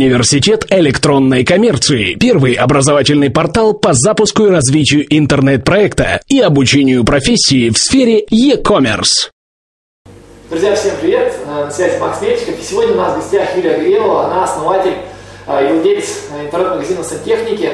[0.00, 2.14] Университет электронной коммерции.
[2.14, 9.28] Первый образовательный портал по запуску и развитию интернет-проекта и обучению профессии в сфере e-commerce.
[10.48, 11.34] Друзья, всем привет!
[11.46, 12.58] На связи Макс Мельчиков.
[12.58, 14.24] И сегодня у нас в гостях Юлия Грилова.
[14.24, 14.94] Она основатель
[15.46, 16.06] э, и владелец
[16.46, 17.70] интернет-магазина сантехники,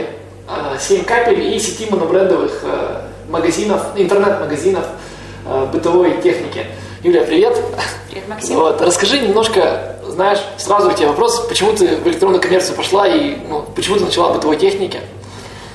[0.80, 2.64] 7 э, капель и сети монобрендовых
[3.28, 4.84] магазинов, интернет-магазинов
[5.72, 6.66] бытовой техники.
[7.02, 7.60] Юлия, привет!
[8.08, 8.56] Привет, Максим!
[8.56, 13.36] Вот, расскажи немножко знаешь, сразу к тебе вопрос, почему ты в электронную коммерцию пошла и
[13.48, 15.00] ну, почему ты начала бытовой техники?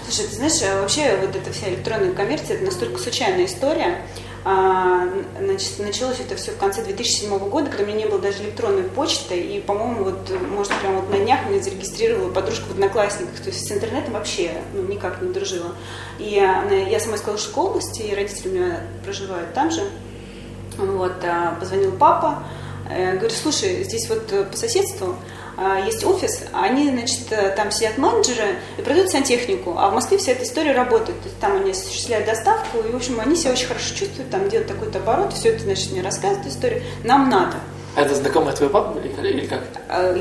[0.09, 4.01] Слушай, ты знаешь, э, вообще вот эта вся электронная коммерция, это настолько случайная история.
[4.43, 5.07] А,
[5.39, 8.83] значит, началось это все в конце 2007 года, когда у меня не было даже электронной
[8.83, 13.49] почты, и, по-моему, вот, может, прямо вот на днях меня зарегистрировала подружка в Одноклассниках, то
[13.49, 15.75] есть с интернетом вообще ну, никак не дружила.
[16.17, 19.83] И она, я сама из Калужской области, и родители у меня проживают там же.
[20.77, 22.43] Вот, а, позвонил папа,
[22.93, 25.15] Э, говорю, слушай, здесь вот э, по соседству
[25.85, 30.31] есть офис, они, значит, э, там сидят менеджеры и продают сантехнику, а в Москве вся
[30.31, 31.21] эта история работает.
[31.21, 34.49] То есть там они осуществляют доставку, и, в общем, они себя очень хорошо чувствуют, там
[34.49, 36.81] делают такой-то оборот, все это, значит, мне рассказывают историю.
[37.03, 37.57] Нам надо.
[37.95, 39.61] А это знакомый твой папа или как?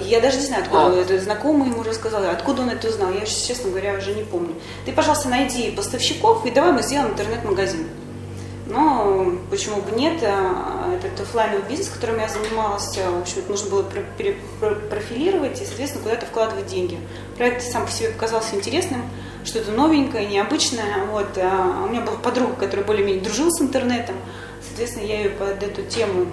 [0.05, 1.01] Я даже не знаю, откуда а.
[1.01, 3.11] это знакомый ему рассказал, откуда он это узнал.
[3.12, 4.56] Я, честно говоря, уже не помню.
[4.84, 7.87] Ты, пожалуйста, найди поставщиков и давай мы сделаем интернет-магазин.
[8.71, 10.23] Но почему бы нет?
[10.23, 16.05] А, этот офлайновый бизнес, которым я занималась, а, в общем нужно было профилировать и, соответственно,
[16.05, 16.99] куда-то вкладывать деньги.
[17.37, 19.03] Проект сам по себе показался интересным,
[19.45, 21.05] что-то новенькое, необычное.
[21.11, 21.37] Вот.
[21.37, 24.15] А у меня была подруга, которая более-менее дружила с интернетом.
[24.67, 26.27] Соответственно, я ее под эту тему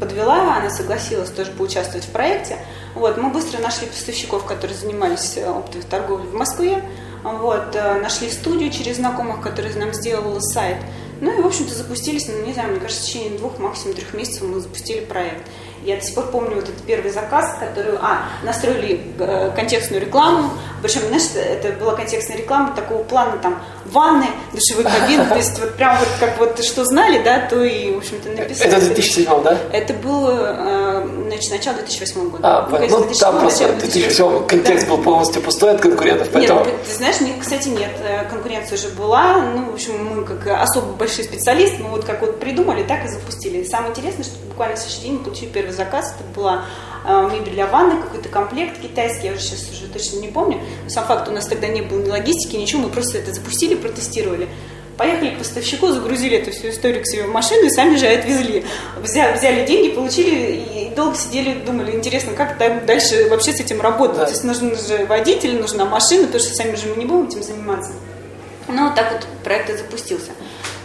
[0.00, 2.58] подвела, она согласилась тоже поучаствовать в проекте.
[2.94, 6.82] Вот, мы быстро нашли поставщиков, которые занимались оптовой торговлей в Москве.
[7.22, 10.78] Вот, э, нашли студию через знакомых, которые нам сделали сайт.
[11.20, 14.12] Ну и, в общем-то, запустились, ну, не знаю, мне кажется, в течение двух, максимум трех
[14.12, 15.46] месяцев мы запустили проект.
[15.84, 20.50] Я до сих пор помню вот этот первый заказ, который, а, настроили э, контекстную рекламу,
[20.80, 25.74] причем, знаешь, это была контекстная реклама такого плана, там, ванны, душевой кабины, то есть вот
[25.74, 28.70] прям вот как вот что знали, да, то и, в общем-то, написали.
[28.70, 29.58] Это 2007, да?
[29.72, 32.42] Это было, э, значит, начало 2008 года.
[32.42, 36.64] А, ну, ну там просто 2008 контекст был полностью пустой от конкурентов, поэтому...
[36.64, 40.92] Нет, ты знаешь, кстати, нет, э, конкуренция уже была, ну, в общем, мы как особо
[40.92, 43.64] большие специалисты, мы вот как вот придумали, так и запустили.
[43.64, 46.64] Самое интересное, что буквально в следующий день мы получили первый первый заказ, это была
[47.04, 50.60] э, мебель для ванны, какой-то комплект китайский, я уже сейчас уже точно не помню.
[50.84, 53.74] Но сам факт, у нас тогда не было ни логистики, ничего, мы просто это запустили,
[53.74, 54.48] протестировали.
[54.96, 58.64] Поехали к поставщику, загрузили эту всю историю к себе в машину и сами же отвезли.
[58.96, 64.18] Взяли, взяли деньги, получили и долго сидели, думали, интересно, как дальше вообще с этим работать.
[64.18, 64.24] Да.
[64.26, 67.42] То есть нужен же водитель, нужна машина, потому что сами же мы не будем этим
[67.42, 67.92] заниматься.
[68.68, 70.32] Ну, так вот проект и запустился.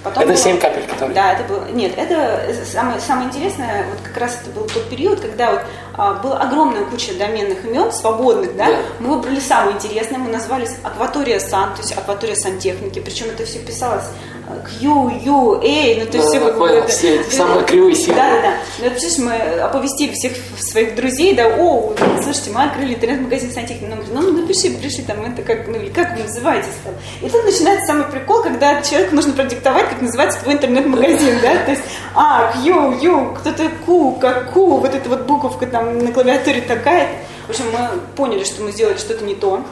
[0.09, 0.41] Потом это было...
[0.41, 1.15] 7 капель, которые?
[1.15, 1.65] Да, это было...
[1.69, 5.61] Нет, это самое, самое интересное, вот как раз это был тот период, когда вот
[5.93, 8.67] а, была огромная куча доменных имен, свободных, да?
[8.67, 13.45] да, мы выбрали самое интересное, мы назвались Акватория Сан, то есть Акватория Сантехники, причем это
[13.45, 14.05] все писалось
[14.47, 18.15] Q, U, A, ну то есть все вот понял, это, все это, самые кривые силы.
[18.15, 18.53] Да, да, да.
[18.79, 21.93] Ну, это, слышишь, мы оповестили всех своих друзей, да, о,
[22.23, 23.89] слушайте, мы открыли интернет-магазин сантехники.
[23.89, 26.93] Ну, говорит, ну, напиши, пришли там, это как, ну, или как вы называетесь там.
[27.21, 31.71] И тут начинается самый прикол, когда человеку нужно продиктовать, как называется твой интернет-магазин, да, то
[31.71, 31.83] есть,
[32.15, 37.09] а, Q, U, кто-то Q, как Q, вот эта вот буковка там на клавиатуре такая.
[37.47, 39.63] В общем, мы поняли, что мы сделали что-то не то.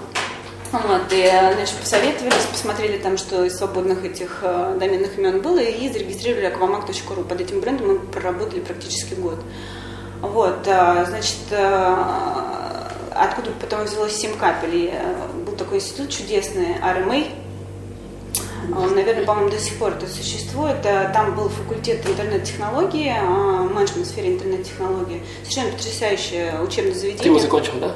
[0.72, 5.92] Вот, и, значит, посоветовались, посмотрели там, что из свободных этих э, доменных имен было, и
[5.92, 7.24] зарегистрировали aquamac.ru.
[7.24, 9.40] Под этим брендом мы проработали практически год.
[10.22, 11.96] Вот, э, значит, э,
[13.12, 14.92] откуда потом взялось 7 капель.
[14.92, 17.28] Э, был такой институт чудесный, RMA,
[18.74, 20.78] он, наверное, по-моему, до сих пор это существует.
[20.86, 25.22] Э, там был факультет интернет-технологии, э, менеджмент в сфере интернет-технологии.
[25.44, 27.24] Совершенно потрясающее учебное заведение.
[27.24, 27.96] Ты его закончил, да?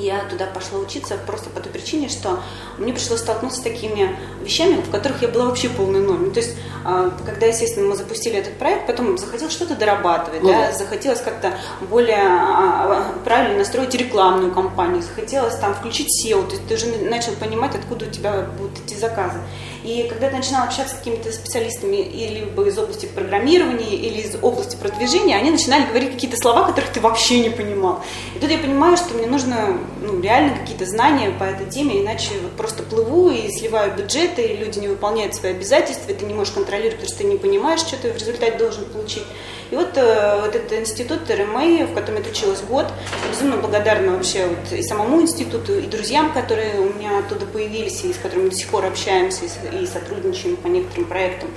[0.00, 2.40] Я туда пошла учиться просто по той причине, что
[2.78, 6.30] мне пришлось столкнуться с такими вещами, в которых я была вообще полной ноль.
[6.30, 10.72] То есть, а, когда, естественно, мы запустили этот проект, потом захотелось что-то дорабатывать, ну, да,
[10.72, 11.52] захотелось как-то
[11.88, 16.86] более а, а, правильно настроить рекламную кампанию, захотелось там включить SEO, то есть ты уже
[17.08, 19.38] начал понимать, откуда у тебя будут идти заказы.
[19.84, 24.76] И когда ты начинал общаться с какими-то специалистами или из области программирования, или из области
[24.76, 28.02] продвижения, они начинали говорить какие-то слова, которых ты вообще не понимал.
[28.36, 32.34] И тут я понимаю, что мне нужно ну, реально какие-то знания по этой теме, иначе
[32.42, 36.34] вот просто плыву и сливаю бюджеты, и люди не выполняют свои обязательства, и ты не
[36.34, 39.24] можешь контролировать, потому что ты не понимаешь, что ты в результате должен получить.
[39.70, 42.86] И вот, э, этот институт РМА, в котором я училась год,
[43.30, 48.12] безумно благодарна вообще вот и самому институту, и друзьям, которые у меня оттуда появились, и
[48.12, 51.50] с которыми до сих пор общаемся, и, и сотрудничаем по некоторым проектам.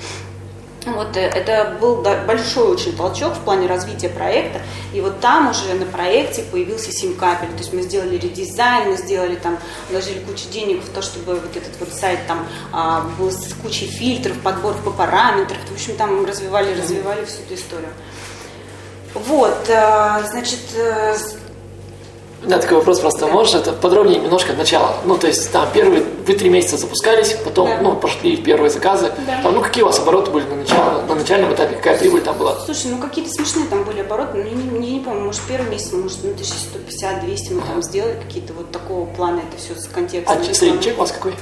[0.86, 4.62] Вот э, это был большой очень толчок в плане развития проекта.
[4.94, 7.50] И вот там уже на проекте появился 7 капель.
[7.50, 9.58] То есть мы сделали редизайн, мы сделали там,
[9.90, 13.88] вложили кучу денег в то, чтобы вот этот вот сайт там а, был с кучей
[13.88, 15.60] фильтров, подборов по параметрам.
[15.68, 17.90] В общем, там развивали, развивали всю эту историю.
[19.14, 21.16] Вот, а, значит, э,
[22.44, 24.96] у меня такой вопрос просто, можешь это подробнее немножко от начала?
[25.06, 27.80] Ну, то есть, там, первые, вы три месяца запускались, потом, да.
[27.82, 29.14] ну, пошли первые заказы.
[29.26, 29.42] Да.
[29.42, 32.38] Там, ну, какие у вас обороты были на, начало, на начальном этапе, какая прибыль там
[32.38, 32.60] была?
[32.66, 35.70] Слушай, ну, какие-то смешные там были обороты, ну, я не, не, не помню, может, первый
[35.70, 40.38] месяц, может, ну, 1150-200 мы там сделали, какие-то вот такого плана, это все с контекстом.
[40.38, 41.34] А средний чек у вас какой?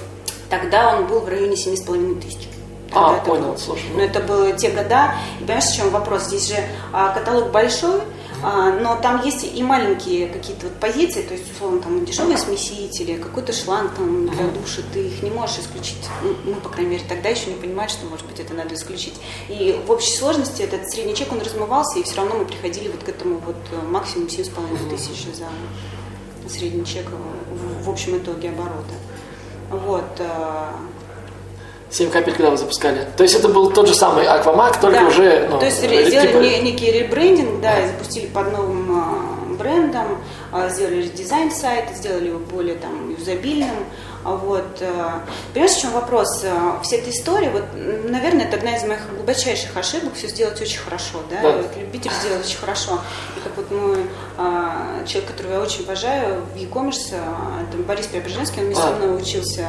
[0.50, 2.48] Тогда он был в районе 7,5 тысяч.
[2.94, 3.86] А, понял, слушай.
[3.96, 5.14] Ну, это было те года.
[5.40, 6.24] И понимаешь, в чем вопрос?
[6.24, 6.56] Здесь же
[6.92, 8.02] а, каталог большой,
[8.44, 13.18] а, но там есть и маленькие какие-то вот позиции, то есть, условно, там дешевые смесители,
[13.18, 16.10] какой-то шланг там для душа, ты их не можешь исключить.
[16.24, 19.16] Ну, мы, по крайней мере, тогда еще не понимали, что, может быть, это надо исключить.
[19.48, 23.04] И в общей сложности этот средний чек, он размывался, и все равно мы приходили вот
[23.04, 25.48] к этому вот э, максимум 7,5 тысяч за
[26.50, 28.96] средний чек в, в общем итоге оборота.
[29.70, 30.20] Вот.
[31.92, 33.08] Э, 7 капель, когда вы запускали.
[33.18, 35.08] То есть это был тот же самый Аквамак, только да.
[35.08, 35.48] уже...
[35.50, 36.64] Ну, То есть сделали типа...
[36.64, 40.18] некий ребрендинг, да, и запустили под новым а, брендом,
[40.52, 43.86] а, сделали дизайн сайта, сделали его более там юзабильным.
[44.24, 44.82] А вот.
[44.82, 45.24] А,
[45.54, 46.44] понимаешь, в чем вопрос?
[46.46, 50.80] А, вся эта история, вот, наверное, это одна из моих глубочайших ошибок, все сделать очень
[50.80, 51.58] хорошо, да, да.
[51.58, 53.00] Вот, любитель сделать очень хорошо.
[53.36, 53.98] И как вот мой
[55.08, 59.68] человек, которого я очень уважаю в e-commerce, это Борис Преображенский, он вместе со мной учился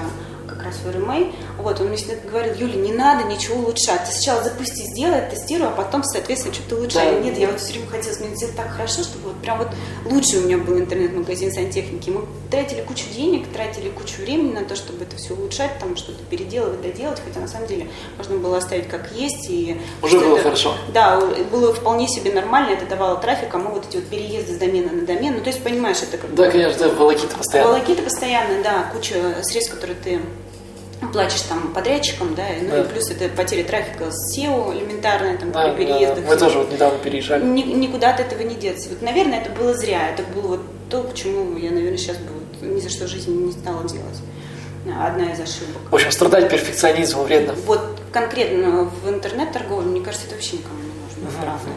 [0.72, 4.42] раз в РМА, вот, он мне всегда говорил, Юля, не надо ничего улучшать, ты сначала
[4.42, 7.12] запусти, сделай, тестируй, а потом, соответственно, что-то улучшай.
[7.12, 7.20] Да.
[7.20, 9.69] Нет, я вот все время хотела мне сделать так хорошо, чтобы вот прям вот
[10.04, 12.10] лучше у меня был интернет-магазин сантехники.
[12.10, 16.22] Мы тратили кучу денег, тратили кучу времени на то, чтобы это все улучшать, там что-то
[16.24, 19.48] переделывать, доделать, хотя на самом деле можно было оставить как есть.
[19.48, 20.75] И Уже было это, хорошо.
[20.92, 21.20] Да,
[21.50, 24.92] было вполне себе нормально, это давало трафик, а мы вот эти вот переезды с домена
[24.92, 27.72] на домен, ну то есть понимаешь, это как Да, конечно, волокита постоянно.
[27.72, 30.20] Волокита постоянно, да, куча средств, которые ты
[31.08, 32.82] платишь там подрядчикам, да, ну да.
[32.82, 36.25] и плюс это потеря трафика с SEO элементарная, там, да, при переездах.
[36.25, 37.44] Да, Мы тоже вот недавно переезжали.
[37.44, 38.88] Ни, никуда от этого не деться.
[38.90, 40.10] Вот, наверное, это было зря.
[40.10, 40.60] Это было вот
[40.90, 44.20] то, к чему я, наверное, сейчас бы вот, ни за что жизни не стала делать.
[45.00, 45.81] Одна из ошибок.
[45.90, 47.54] В общем, страдать перфекционизмом вредно.
[47.66, 51.43] Вот конкретно в интернет-торговле, мне кажется, это вообще никому не нужно, uh-huh.
[51.43, 51.70] правда.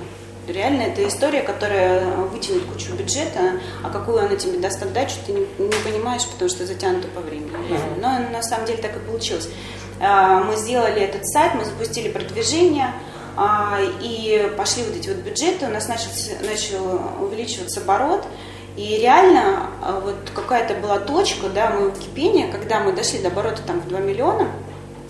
[0.48, 5.40] Реально это история, которая вытянет кучу бюджета, а какую она тебе даст отдачу, ты не,
[5.40, 7.52] не понимаешь, потому что затянуто по времени.
[8.00, 9.50] Но на самом деле так и получилось.
[10.00, 12.94] А, мы сделали этот сайт, мы запустили продвижение,
[13.38, 16.10] а, и пошли вот эти вот бюджеты, у нас начал,
[16.42, 18.26] начал увеличиваться оборот,
[18.78, 23.62] и реально а, вот какая-то была точка, да, моего кипения, когда мы дошли до оборота
[23.62, 24.50] там в 2 миллиона,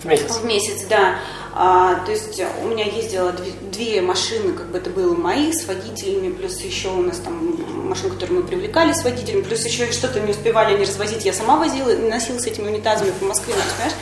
[0.02, 0.36] в месяц.
[0.36, 1.18] В месяц, да.
[1.58, 5.66] А, то есть у меня ездило две, две машины, как бы это было мои, с
[5.66, 10.20] водителями, плюс еще у нас там машины, которые мы привлекали с водителями, плюс еще что-то
[10.20, 13.96] не успевали они развозить, я сама возила, носила с этими унитазами по Москве, ну, понимаешь?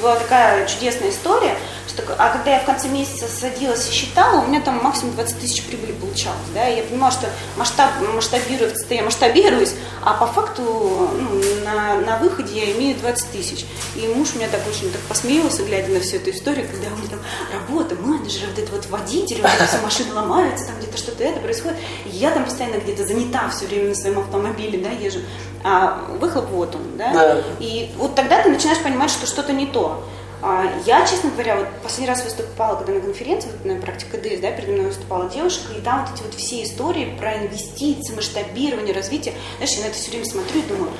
[0.00, 1.56] Была такая чудесная история,
[1.88, 5.40] что, а когда я в конце месяца садилась и считала, у меня там максимум 20
[5.40, 11.64] тысяч прибыли получалось, да, я понимала, что масштаб, масштабируется, я масштабируюсь, а по факту ну,
[11.64, 13.66] на, на выходе я имею 20 тысяч.
[13.94, 17.08] И муж меня так очень так посмеялся, глядя на всю эту историю, когда у меня
[17.10, 17.20] там
[17.52, 21.40] работа, менеджер, вот это вот водитель, вот это все машины ломаются, там где-то что-то это
[21.40, 21.78] происходит.
[22.04, 25.20] И я там постоянно где-то занята все время на своем автомобиле, да, езжу.
[25.64, 27.12] А выхлоп вот он, да?
[27.12, 27.42] да.
[27.60, 30.02] И вот тогда ты начинаешь понимать, что что-то не то.
[30.42, 34.40] А, я, честно говоря, вот последний раз выступала, когда на конференции, вот на практике ДС,
[34.40, 38.94] да, передо мной выступала девушка, и там вот эти вот все истории про инвестиции, масштабирование,
[38.94, 40.90] развитие, знаешь, я на это все время смотрю и думаю,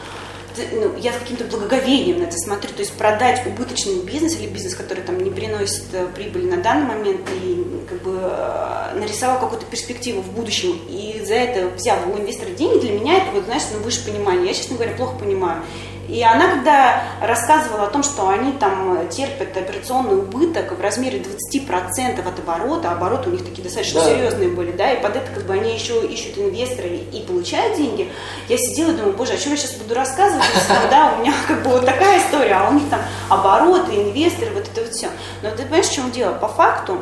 [0.72, 4.74] ну, я с каким-то благоговением на это смотрю, то есть продать убыточный бизнес или бизнес,
[4.74, 9.66] который там не приносит э, прибыли на данный момент и как бы э, нарисовал какую-то
[9.66, 13.62] перспективу в будущем и за это взял у инвестора деньги, для меня это вот, знаешь,
[13.72, 14.48] ну, выше понимания.
[14.48, 15.62] Я, честно говоря, плохо понимаю.
[16.08, 21.22] И она, когда рассказывала о том, что они там терпят операционный убыток в размере
[21.52, 24.06] 20% от оборота, а обороты у них такие достаточно да.
[24.06, 28.10] серьезные были, да, и под это как бы они еще ищут инвесторы и получают деньги,
[28.48, 31.20] я сидела и думаю, боже, о чем я сейчас буду рассказывать, если там, да, у
[31.20, 34.92] меня как бы вот такая история, а у них там обороты, инвесторы, вот это вот
[34.92, 35.08] все.
[35.42, 36.32] Но ты понимаешь, в чем дело?
[36.32, 36.98] По факту,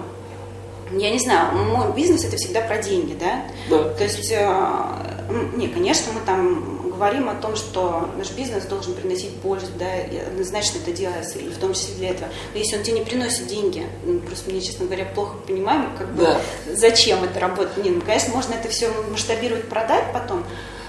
[0.93, 3.43] я не знаю, мой бизнес это всегда про деньги, да?
[3.69, 3.89] Да.
[3.91, 9.35] То есть, э, не, конечно, мы там говорим о том, что наш бизнес должен приносить
[9.41, 12.29] пользу, да, и однозначно это делается, и в том числе для этого.
[12.53, 16.13] Но если он тебе не приносит деньги, ну, просто мне, честно говоря, плохо понимаем, как
[16.15, 16.41] бы, да.
[16.75, 17.85] зачем это работает.
[17.85, 20.45] Не, ну, конечно, можно это все масштабировать, продать потом,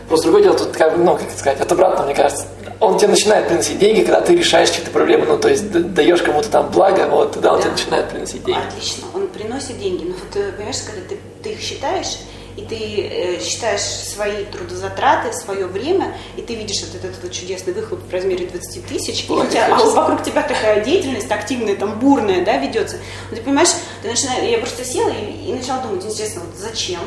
[0.07, 2.45] Просто другое дело, тут, как, ну, как сказать, от обратного, мне кажется,
[2.79, 6.49] он тебе начинает приносить деньги, когда ты решаешь какие-то проблемы, ну, то есть даешь кому-то
[6.49, 7.63] там благо, вот, тогда он да.
[7.63, 8.67] тебе начинает приносить деньги.
[8.67, 12.19] Отлично, он приносит деньги, но вот, э, понимаешь, когда ты, ты их считаешь,
[12.57, 17.73] и ты э, считаешь свои трудозатраты, свое время, и ты видишь вот этот вот чудесный
[17.73, 22.45] выхлоп в размере 20 тысяч, Ой, тебя, а вокруг тебя такая деятельность активная, там, бурная,
[22.45, 22.97] да, ведется.
[23.29, 23.69] Но ты понимаешь,
[24.01, 27.01] ты начинаешь, я просто села и, и начала думать, интересно, вот зачем?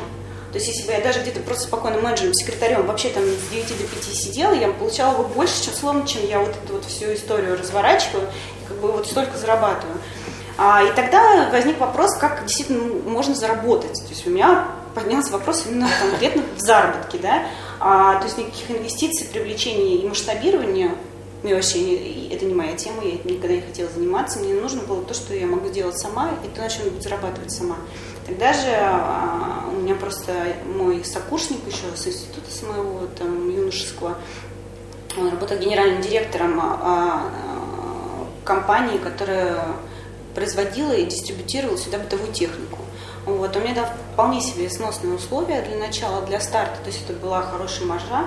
[0.52, 3.68] То есть, если бы я даже где-то просто спокойно менеджером, секретарем вообще там с 9
[3.68, 7.12] до 5 сидела, я получала бы больше, чем словно, чем я вот эту вот всю
[7.12, 9.98] историю разворачиваю, и как бы вот столько зарабатываю.
[10.58, 13.94] А, и тогда возник вопрос, как действительно можно заработать.
[14.02, 17.44] То есть у меня поднялся вопрос именно конкретно в заработке, да,
[17.78, 20.90] а, то есть никаких инвестиций, привлечения и масштабирования
[21.42, 25.04] мне вообще не, это не моя тема, я никогда не хотела заниматься, мне нужно было
[25.04, 27.76] то, что я могу делать сама, и то, на чем буду зарабатывать сама.
[28.26, 30.32] Тогда же а, у меня просто
[30.76, 34.16] мой сокурсник еще с института с моего там, юношеского,
[35.16, 39.64] он работал генеральным директором а, а, компании, которая
[40.34, 42.78] производила и дистрибутировала сюда бытовую технику.
[43.26, 43.54] Вот.
[43.56, 47.42] Он мне дал вполне себе сносные условия для начала, для старта, то есть это была
[47.42, 48.24] хорошая маржа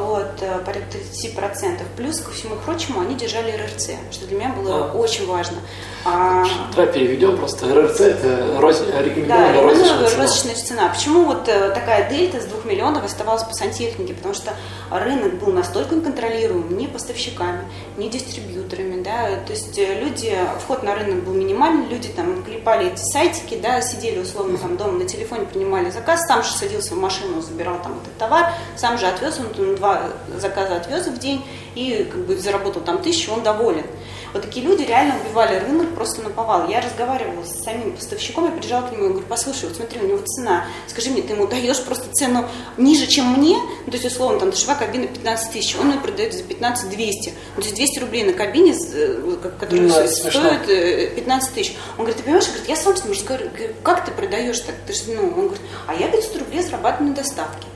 [0.00, 1.82] вот, э, порядка 30%.
[1.96, 4.92] Плюс, ко всему прочему, они держали РРЦ, что для меня было а.
[4.94, 5.58] очень важно.
[6.04, 6.44] А...
[6.74, 7.72] Давай переведем просто.
[7.72, 8.80] РРЦ– это роз...
[8.80, 10.22] рекомендованная да, розничная цена.
[10.22, 10.88] розничная цена.
[10.88, 14.14] Почему вот э, такая дельта с 2 миллионов оставалась по сантехнике?
[14.14, 14.52] Потому что
[14.90, 17.60] рынок был настолько неконтролируем ни поставщиками,
[17.96, 19.02] ни дистрибьюторами.
[19.02, 19.36] Да?
[19.46, 23.80] То есть э, люди, вход на рынок был минимальный, люди там клепали эти сайтики, да,
[23.80, 27.98] сидели условно там дома на телефоне, принимали заказ, сам же садился в машину, забирал там
[28.02, 29.48] этот товар, сам же отвез, он
[29.82, 30.00] два
[30.38, 33.84] заказа отвез в день и как бы заработал там тысячу, он доволен.
[34.32, 36.68] Вот такие люди реально убивали рынок просто на повал.
[36.68, 40.06] Я разговаривала с самим поставщиком, я приезжала к нему и говорю, послушай, вот смотри, у
[40.06, 42.48] него цена, скажи мне, ты ему даешь просто цену
[42.78, 46.32] ниже, чем мне, ну, то есть, условно, там, душевая кабина 15 тысяч, он мне продает
[46.32, 51.50] за 15 200, ну, то есть 200 рублей на кабине, э, которая ну, стоит 15
[51.50, 51.76] э, тысяч.
[51.98, 54.94] Он говорит, ты понимаешь, говорит, я сам с ним разговариваю, как ты продаешь так, ты
[54.94, 57.66] же, ну, он говорит, а я 500 рублей зарабатываю на доставке.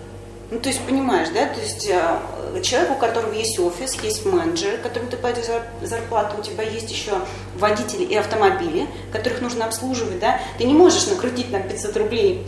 [0.50, 4.78] Ну, то есть, понимаешь, да, то есть э, человек, у которого есть офис, есть менеджер,
[4.80, 5.46] которому ты платишь
[5.82, 7.12] зарплату, у тебя есть еще
[7.56, 12.46] водители и автомобили, которых нужно обслуживать, да, ты не можешь накрутить на 500 рублей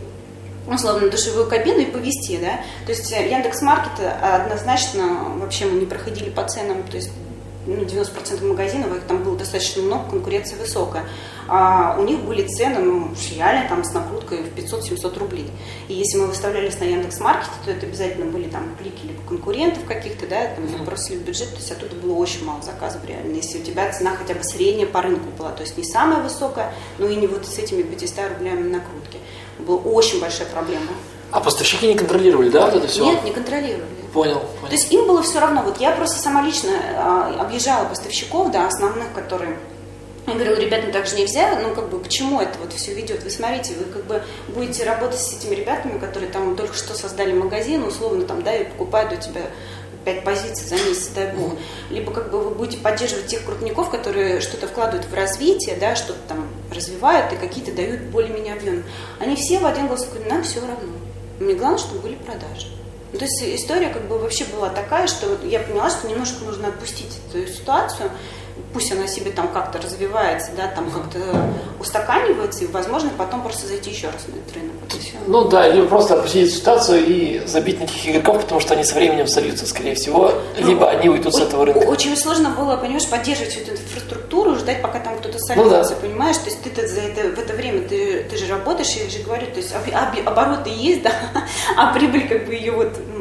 [0.69, 2.61] условно душевую кабину и повезти, да.
[2.87, 7.11] То есть э, Яндекс Маркет однозначно вообще мы не проходили по ценам, то есть
[7.67, 11.05] ну, 90% магазинов, их там было достаточно много, конкуренция высокая.
[11.51, 15.51] А у них были цены, ну, реально там с накруткой в 500-700 рублей.
[15.89, 20.27] И если мы выставлялись на Яндекс.Маркете, то это обязательно были там клики либо конкурентов каких-то,
[20.27, 20.85] да, там mm-hmm.
[20.85, 23.35] бросили в бюджет, то есть оттуда было очень мало заказов реально.
[23.35, 26.75] Если у тебя цена хотя бы средняя по рынку была, то есть не самая высокая,
[26.99, 29.19] но и не вот с этими 500 рублями накрутки.
[29.59, 30.89] Была очень большая проблема.
[31.31, 33.05] А поставщики не контролировали, да, вот это все?
[33.05, 33.87] Нет, не контролировали.
[34.13, 34.69] Понял, понял.
[34.69, 35.63] То есть им было все равно.
[35.63, 39.59] Вот я просто сама лично а, объезжала поставщиков, да, основных, которые
[40.29, 42.95] я говорю, ребят, ну так же нельзя, ну как бы к чему это вот все
[42.95, 43.23] ведет?
[43.23, 47.33] Вы смотрите, вы как бы будете работать с этими ребятами, которые там только что создали
[47.33, 49.43] магазин, условно там, да, и покупают у тебя
[50.05, 51.53] пять позиций за месяц, дай бог.
[51.91, 56.21] Либо как бы вы будете поддерживать тех крупников, которые что-то вкладывают в развитие, да, что-то
[56.29, 58.85] там развивают и какие-то дают более-менее объем.
[59.19, 60.95] Они все в один голос говорят, нам все равно.
[61.41, 62.69] Мне главное, чтобы были продажи.
[63.13, 66.69] Ну, то есть история как бы вообще была такая, что я поняла, что немножко нужно
[66.69, 68.11] отпустить эту ситуацию
[68.73, 71.19] пусть она себе там как-то развивается, да, там как-то
[71.81, 74.73] устаканивается, и, возможно, потом просто зайти еще раз на этот рынок.
[74.81, 78.85] Вот ну да, либо просто опустить ситуацию и забить на таких игроков, потому что они
[78.85, 81.85] со временем сольются, скорее всего, ну, либо они уйдут с этого рынка.
[81.87, 85.97] Очень сложно было, понимаешь, поддерживать всю эту инфраструктуру, ждать, пока там кто-то сольется, ну, да.
[86.01, 86.37] понимаешь?
[86.39, 89.47] То есть ты за это, в это время ты, ты же работаешь, я же говорю,
[89.47, 91.13] то есть об, об, обороты есть, да,
[91.77, 93.18] а прибыль как бы ее вот ну,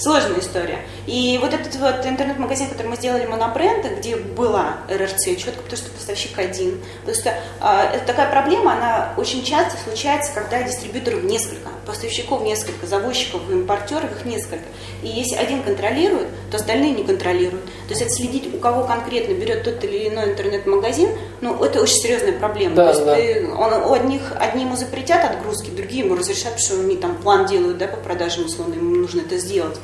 [0.00, 0.78] сложная история.
[1.06, 5.90] И вот этот вот интернет-магазин, который мы сделали монобренда, где была РРЦ четко, потому что
[5.90, 6.80] поставщик один.
[7.00, 12.86] Потому что э, это такая проблема, она очень часто случается, когда дистрибьюторов несколько, поставщиков несколько,
[12.86, 14.64] завозчиков, импортеров их несколько.
[15.02, 17.64] И если один контролирует, то остальные не контролируют.
[17.88, 22.32] То есть отследить, у кого конкретно берет тот или иной интернет-магазин, ну, это очень серьезная
[22.32, 22.76] проблема.
[22.76, 23.16] Да, то есть да.
[23.16, 27.46] ты, он, у одних, одни ему запретят отгрузки, другие ему разрешат, что они там план
[27.46, 29.78] делают да, по продажам, условно, ему нужно это сделать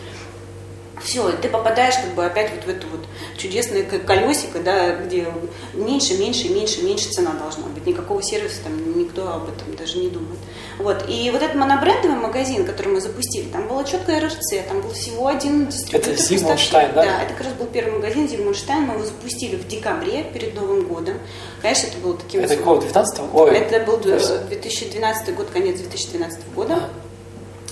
[1.06, 3.00] все, ты попадаешь как бы опять вот в это вот
[3.38, 5.28] чудесное колесико, да, где
[5.74, 7.86] меньше, меньше, меньше, меньше цена должна быть.
[7.86, 10.38] Никакого сервиса там никто об этом даже не думает.
[10.78, 11.04] Вот.
[11.08, 15.28] И вот этот монобрендовый магазин, который мы запустили, там было четкое РРЦ, там был всего
[15.28, 16.14] один дистрибьютор.
[16.14, 17.04] Это Зимонштайн, да?
[17.04, 20.88] Да, это как раз был первый магазин Зимонштайн, мы его запустили в декабре перед Новым
[20.88, 21.18] годом.
[21.62, 22.40] Конечно, это было таким...
[22.40, 23.56] Это год 19 Ой.
[23.56, 26.74] Это был 2012 год, конец 2012 года.
[26.74, 27.05] А.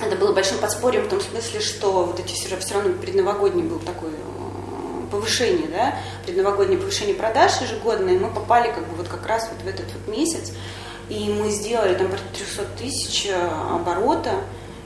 [0.07, 3.79] это было большим подспорьем в том смысле, что вот эти все, все равно предновогодний был
[3.79, 5.97] такой э, повышение, да,
[6.27, 10.15] предновогоднее повышение продаж ежегодное, мы попали как бы вот как раз вот в этот вот
[10.15, 10.53] месяц,
[11.09, 14.33] и мы сделали там порядка 300 тысяч э, оборота,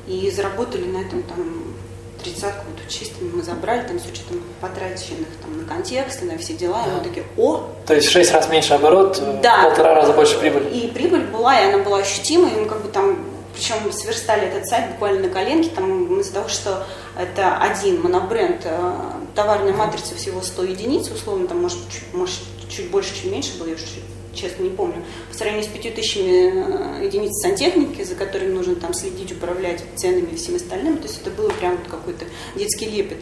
[0.07, 1.75] и заработали на этом там
[2.23, 6.85] тридцатку вот чистыми мы забрали, там с учетом потраченных там на контексты, на все дела,
[6.87, 7.69] и мы такие, о!
[7.87, 9.65] То есть в шесть раз меньше оборот, э, да.
[9.65, 10.69] полтора раза больше прибыли.
[10.71, 13.19] И прибыль была, и она была ощутимой, и мы как бы там
[13.59, 16.87] причем сверстали этот сайт буквально на коленке, там из-за того, что
[17.19, 18.93] это один монобренд, э,
[19.35, 22.39] товарная матрица всего 100 единиц, условно, там может, чуть, может
[22.69, 23.85] чуть больше, чуть меньше было, я уже
[24.33, 28.95] честно не помню, по сравнению с пятью тысячами э, единиц сантехники, за которыми нужно там
[28.95, 33.19] следить, управлять ценами и всем остальным, то есть это было прям какой-то детский лепет.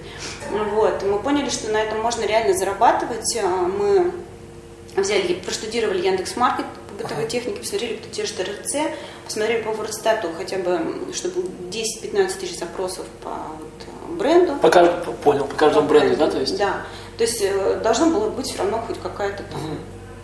[0.74, 1.02] Вот.
[1.02, 3.36] И мы поняли, что на этом можно реально зарабатывать.
[3.36, 4.12] Э, мы
[5.00, 6.66] взяли, проштудировали Яндекс.Маркет,
[6.96, 8.76] бытовой техники, посмотрели, кто те же ТРЦ,
[9.24, 10.80] посмотрели по Вордстату хотя бы,
[11.12, 14.56] чтобы 10-15 тысяч запросов по вот, бренду.
[14.56, 16.58] По каждому, понял, по каждому по бренду, бренду, да, то есть?
[16.58, 16.82] Да.
[17.18, 19.76] То есть э, должно было быть все равно хоть какая-то там угу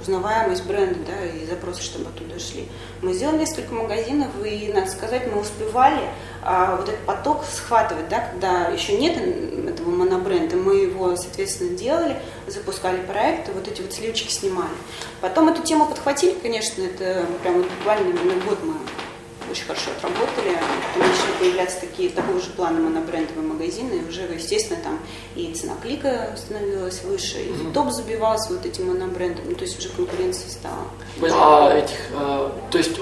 [0.02, 2.68] узнаваемость бренда, да, и запросы, чтобы оттуда шли.
[3.00, 6.02] Мы сделали несколько магазинов, и, надо сказать, мы успевали
[6.42, 12.20] а, вот этот поток схватывать, да, когда еще нет этого монобренда, мы его, соответственно, делали,
[12.46, 14.74] запускали проекты, вот эти вот сливочки снимали.
[15.20, 18.12] Потом эту тему подхватили, конечно, это прям вот буквально
[18.44, 18.74] год мы
[19.52, 20.56] очень хорошо отработали.
[20.96, 24.98] Начали появляться такие, такого же плана монобрендовые магазины, и уже, естественно, там
[25.36, 27.72] и цена клика становилась выше, и mm-hmm.
[27.72, 30.86] топ забивался вот этим монобрендом, ну, то есть уже конкуренция стала.
[31.30, 32.98] А этих, э, то есть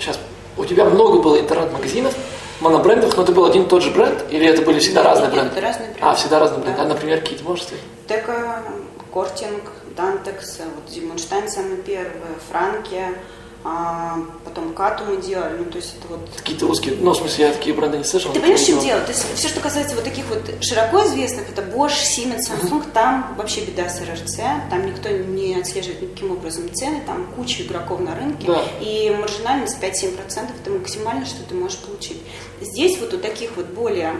[0.00, 0.18] сейчас
[0.56, 2.14] у тебя много было интернет-магазинов,
[2.60, 5.34] монобрендов, но это был один и тот же бренд, или это были всегда разные Нет,
[5.34, 5.52] бренды?
[5.52, 6.00] это разные бренды.
[6.02, 6.78] А, всегда разные бренды.
[6.78, 6.84] Да.
[6.84, 7.84] А, например, какие то можешь сказать?
[8.08, 8.62] Тека,
[9.12, 13.02] Кортинг, Дантекс, вот Зимонштайн самый первый, Франки,
[13.66, 16.28] а потом кату мы делали, ну то есть это вот...
[16.36, 18.30] Какие-то узкие, ну в смысле я такие бренды не слышал.
[18.30, 19.00] Ты понимаешь, в чем дело?
[19.00, 23.34] То есть все, что касается вот таких вот широко известных, это Bosch, Siemens, Samsung, там
[23.38, 24.36] вообще беда с РРЦ,
[24.68, 28.62] там никто не отслеживает никаким образом цены, там куча игроков на рынке, да.
[28.82, 32.20] и маржинальность 5-7% это максимально, что ты можешь получить.
[32.60, 34.14] Здесь вот у таких вот более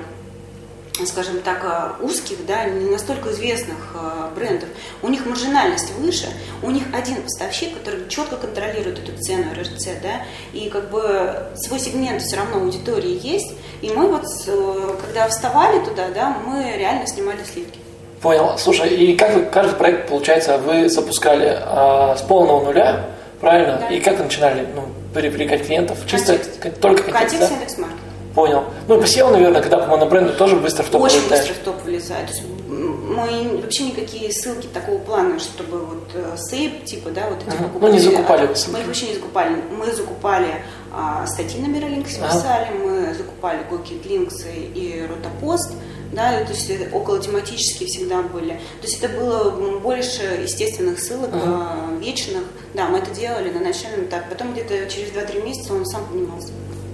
[1.07, 4.69] скажем так, э, узких, да, не настолько известных э, брендов,
[5.03, 6.29] у них маржинальность выше,
[6.63, 11.81] у них один поставщик, который четко контролирует эту цену РРЦ, да, и как бы свой
[11.81, 17.07] сегмент все равно аудитории есть, и мы вот, э, когда вставали туда, да, мы реально
[17.07, 17.81] снимали сливки.
[18.23, 18.57] Понял.
[18.57, 23.05] Слушай, и как вы, каждый проект, получается, вы запускали а, с полного нуля,
[23.39, 23.79] правильно?
[23.79, 23.89] Да.
[23.89, 25.99] И как вы начинали ну, привлекать клиентов?
[26.07, 26.81] Чисто контекст.
[26.81, 27.49] только контекст, да?
[27.49, 28.14] Яндекс.Маркет.
[28.35, 28.65] Понял.
[28.89, 31.47] Ну и посел, наверное, когда по монобренду тоже быстро в топ Очень вылетает.
[31.47, 32.27] быстро в топ вылезает.
[32.27, 37.39] То есть мы вообще никакие ссылки такого плана, чтобы вот э, сейп, типа, да, вот
[37.47, 37.57] эти.
[37.81, 39.57] Ну не закупали вы Мы их вообще не закупали.
[39.71, 40.49] Мы закупали
[40.93, 42.29] а, статьи на Миролинксе uh-huh.
[42.29, 45.73] писали, мы закупали Гокет Линкс и Ротопост,
[46.13, 48.55] да, то есть около тематические всегда были.
[48.81, 52.01] То есть это было больше естественных ссылок, uh-huh.
[52.01, 52.43] вечных.
[52.75, 54.27] Да, мы это делали на начальном этапе.
[54.31, 56.49] Потом где-то через 2-3 месяца он сам понимался.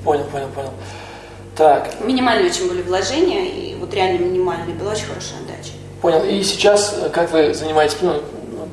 [0.04, 0.72] Понял, понял, понял.
[1.60, 2.00] Так.
[2.00, 5.72] Минимальные очень были вложения, и вот реально минимальные, была очень хорошая отдача.
[6.00, 6.24] Понял.
[6.24, 8.22] И сейчас, э, как вы занимаетесь, ну,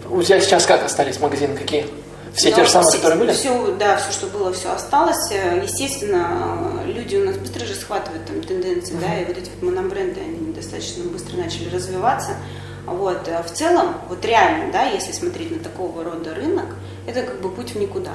[0.10, 1.86] у тебя сейчас как остались магазины, какие?
[2.34, 3.32] Все Но те же самые, все, которые были?
[3.34, 5.32] Все, да, все, что было, все осталось.
[5.62, 9.02] Естественно, люди у нас быстро же схватывают там тенденции, uh-huh.
[9.06, 12.38] да, и вот эти вот монобренды, они достаточно быстро начали развиваться.
[12.86, 13.28] Вот.
[13.28, 16.68] А в целом, вот реально, да, если смотреть на такого рода рынок,
[17.06, 18.14] это как бы путь в никуда.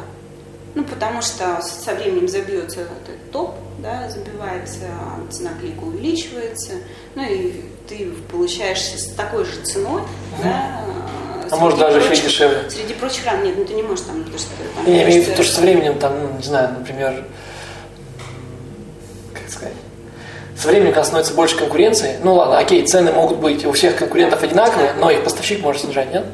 [0.74, 4.86] Ну, потому что со временем забьется этот топ, да, забивается,
[5.30, 6.74] цена клика увеличивается,
[7.14, 10.42] ну и ты получаешь с такой же ценой, угу.
[10.42, 10.80] да,
[11.50, 12.70] а может даже прочих, еще и дешевле.
[12.70, 15.28] Среди прочих ран, нет, ну ты не можешь там, потому что там, Я имею в
[15.28, 17.26] виду, что со временем там, ну, не знаю, например,
[19.34, 19.74] как сказать,
[20.56, 24.42] со временем, когда становится больше конкуренции, ну ладно, окей, цены могут быть у всех конкурентов
[24.42, 26.24] одинаковые, но их поставщик может снижать, нет?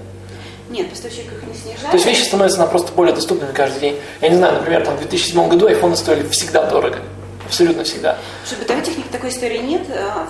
[0.71, 1.91] Нет, поставщик их не снижает.
[1.91, 4.01] То есть вещи становятся на просто более доступными каждый день.
[4.21, 6.99] Я не знаю, например, там, в 2007 году айфоны стоили всегда дорого.
[7.47, 8.19] Абсолютно всегда.
[8.45, 9.83] Что бытовой техники такой истории нет.
[9.91, 10.29] А,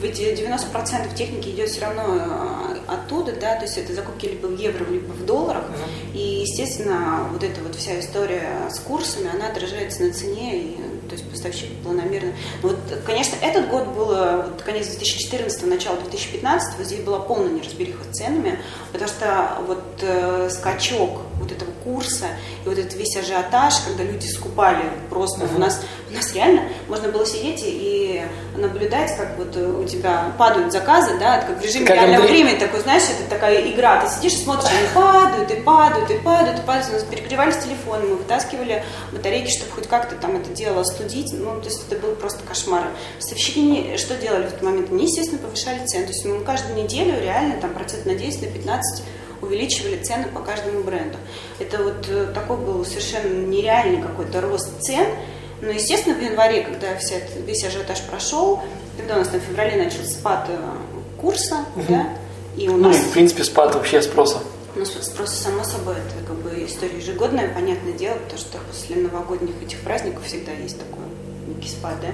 [0.00, 4.58] ведь 90% техники идет все равно а, оттуда, да, то есть это закупки либо в
[4.58, 5.64] евро, либо в долларах.
[5.64, 6.16] Mm-hmm.
[6.16, 10.78] И, естественно, вот эта вот вся история с курсами, она отражается на цене, и,
[11.10, 12.32] то есть поставщик планомерно.
[12.62, 18.16] Вот, конечно, этот год был, вот, конец 2014 начало 2015 здесь была полная неразбериха с
[18.16, 18.58] ценами,
[18.92, 22.26] потому что вот э, скачок вот этого курса,
[22.64, 25.44] и вот этот весь ажиотаж, когда люди скупали просто.
[25.44, 25.56] Uh-huh.
[25.56, 28.22] У, нас, у нас реально можно было сидеть и
[28.56, 32.42] наблюдать, как вот у тебя падают заказы, да, как в режиме как реального Андрей...
[32.42, 36.18] времени, такой, знаешь, это такая игра, ты сидишь и смотришь, они падают, и падают, и
[36.18, 36.90] падают, и падают.
[36.90, 41.32] У нас перегревались телефоны, мы вытаскивали батарейки, чтобы хоть как-то там это дело остудить.
[41.32, 42.88] Ну, то есть это был просто кошмар.
[43.18, 44.90] Поставщики что делали в этот момент?
[44.90, 46.06] Они, естественно, повышали цены.
[46.06, 49.04] То есть мы каждую неделю реально там процент на 10, на 15
[49.42, 51.16] увеличивали цены по каждому бренду.
[51.58, 55.06] Это вот э, такой был совершенно нереальный какой-то рост цен.
[55.60, 58.62] Но, естественно, в январе, когда вся, весь ажиотаж прошел,
[58.96, 60.56] когда у нас там в феврале начался спад э,
[61.20, 61.84] курса, угу.
[61.88, 62.08] да,
[62.56, 62.96] и у нас...
[62.96, 64.38] Ну и, в принципе, спад вообще спроса.
[64.76, 69.60] Ну, спрос, само собой, это как бы история ежегодная, понятное дело, потому что после новогодних
[69.62, 71.04] этих праздников всегда есть такой
[71.48, 72.08] некий спад, да.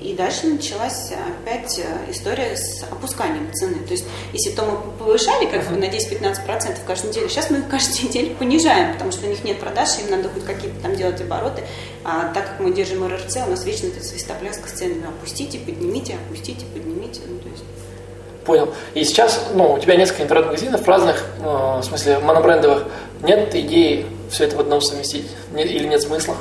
[0.00, 3.84] И дальше началась опять э, история с опусканием цены.
[3.86, 7.96] То есть, если то мы повышали как бы на 10-15% каждую неделю, сейчас мы каждую
[8.08, 11.64] неделю понижаем, потому что у них нет продаж, им надо хоть какие-то там делать обороты.
[12.02, 15.06] А так как мы держим РРЦ, у нас вечно эта свистопляска с ценами.
[15.06, 17.20] Опустите, поднимите, опустите, поднимите.
[17.28, 17.64] Ну, то есть...
[18.46, 18.72] Понял.
[18.94, 22.86] И сейчас, ну, у тебя несколько интернет-магазинов разных, э, в смысле монобрендовых.
[23.22, 25.26] Нет идеи все это в одном совместить?
[25.54, 26.36] Или нет смысла?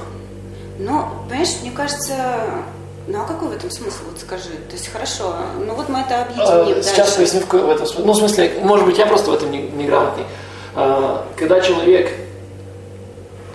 [0.78, 2.16] Ну, понимаешь, мне кажется,
[3.12, 4.50] ну а какой в этом смысл, вот скажи?
[4.70, 5.34] То есть хорошо,
[5.66, 8.06] ну вот мы это объединим а, Сейчас поясню в этом смысле.
[8.06, 10.26] Ну, в смысле, может быть, я просто в этом неграмотный.
[10.76, 12.12] А, когда человек,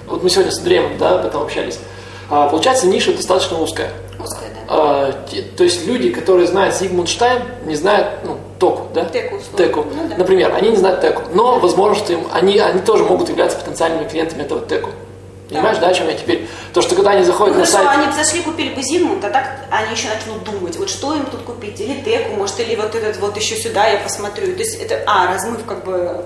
[0.06, 1.78] вот мы сегодня с Андреем, да, об этом общались,
[2.30, 3.90] а, получается, ниша достаточно узкая.
[4.18, 4.60] Узкая, да.
[4.68, 5.12] А,
[5.56, 9.04] то есть люди, которые знают Зигмунд Штайн, не знают, ну, Току, да?
[9.04, 9.38] Теку.
[9.56, 9.86] Теку.
[9.94, 10.16] Ну, да.
[10.16, 14.08] Например, они не знают Теку, но, возможно, что им, они, они тоже могут являться потенциальными
[14.08, 14.90] клиентами этого Теку.
[15.48, 16.48] Понимаешь, да, о чем я теперь?
[16.72, 17.98] То, что когда они заходят ну, на хорошо, сайт...
[17.98, 21.42] они зашли, купили бы Зигмунд, а так они еще начнут думать, вот что им тут
[21.42, 24.46] купить, или Теку, может, или вот этот вот еще сюда я посмотрю.
[24.54, 26.24] То есть это, а, размыв как бы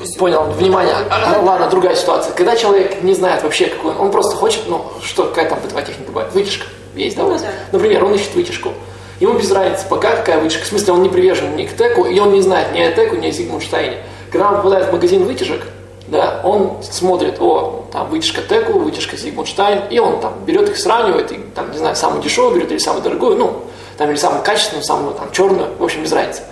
[0.00, 0.94] есть, Понял, внимание.
[1.10, 2.32] А, ладно, другая ситуация.
[2.34, 5.84] Когда человек не знает вообще, какой он, он просто хочет, ну, что, какая там бытовая
[5.84, 7.50] техника бывает, вытяжка есть, да, ну, да.
[7.72, 8.72] Например, он ищет вытяжку.
[9.20, 10.64] Ему без разницы, пока какая вытяжка.
[10.64, 13.16] В смысле, он не привержен ни к теку, и он не знает ни о теку,
[13.16, 13.98] ни о Зигмундштайне.
[14.30, 15.62] Когда он попадает в магазин вытяжек,
[16.08, 21.30] да, он смотрит, о, там вытяжка Теку, вытяжка Зигмундштайн, и он там берет их, сравнивает,
[21.32, 23.62] и там, не знаю, самую дешевую берет или самую дорогую, ну,
[23.96, 26.42] там, или самую качественную, самую там черную, в общем, без разницы.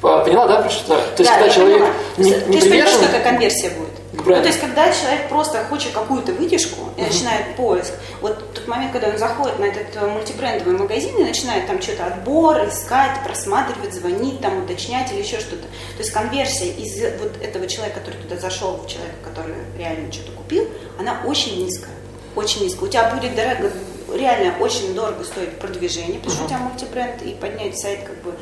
[0.00, 0.94] Поняла, да, про что?
[0.94, 1.82] То есть, да, когда человек
[2.16, 2.94] не, не Ты привержен...
[2.94, 3.99] что какая конверсия будет?
[4.26, 7.06] Ну, то есть, когда человек просто хочет какую-то вытяжку и uh-huh.
[7.06, 11.66] начинает поиск, вот тот момент, когда он заходит на этот э, мультибрендовый магазин и начинает
[11.66, 15.62] там что-то отбор, искать, просматривать, звонить, там, уточнять или еще что-то.
[15.62, 20.32] То есть конверсия из вот этого человека, который туда зашел, в человека, который реально что-то
[20.32, 21.94] купил, она очень низкая.
[22.36, 22.88] Очень низкая.
[22.88, 23.70] У тебя будет дорого,
[24.14, 26.46] реально очень дорого стоить продвижение, потому что uh-huh.
[26.46, 28.34] у тебя мультибренд, и поднять сайт как бы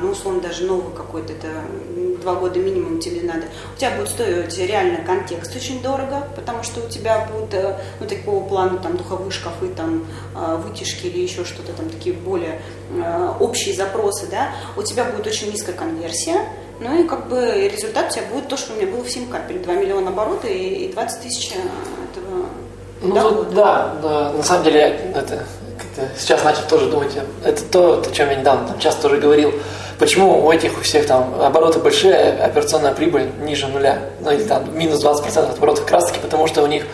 [0.00, 1.48] ну, условно, даже новый какой-то, это
[2.22, 6.80] два года минимум тебе надо, у тебя будет стоить реально контекст очень дорого, потому что
[6.80, 11.44] у тебя будут, э, ну, такого плана, там, духовые шкафы, там, а, вытяжки или еще
[11.44, 12.60] что-то, там, такие более
[12.92, 16.48] э, общие запросы, да, у тебя будет очень низкая конверсия,
[16.80, 19.28] ну и как бы результат у тебя будет то, что у меня было в 7
[19.28, 21.58] капель, 2 миллиона оборота и 20 тысяч э,
[22.10, 22.46] этого
[23.02, 23.50] ну, дохода.
[23.50, 24.80] Да, да, на самом деле
[25.14, 25.44] это
[26.18, 27.12] сейчас начал тоже думать,
[27.44, 29.52] это то, о чем я недавно там часто тоже говорил,
[29.98, 34.42] почему у этих у всех там обороты большие, а операционная прибыль ниже нуля, ну или
[34.42, 36.84] там минус 20% от оборотов как раз таки, потому что у них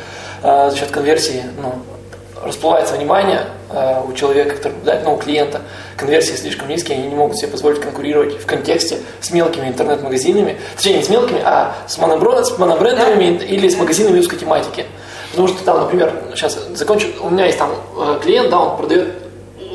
[0.42, 1.74] э, за счет конверсии ну,
[2.42, 5.60] расплывается внимание э, у человека, который, да, ну, у клиента,
[5.96, 10.98] конверсии слишком низкие, они не могут себе позволить конкурировать в контексте с мелкими интернет-магазинами, точнее
[10.98, 13.44] не с мелкими, а с, монобро, с монобрендовыми да.
[13.44, 14.86] или с магазинами узкой тематики.
[15.30, 19.08] Потому что там, например, сейчас закончу, у меня есть там э, клиент, да, он продает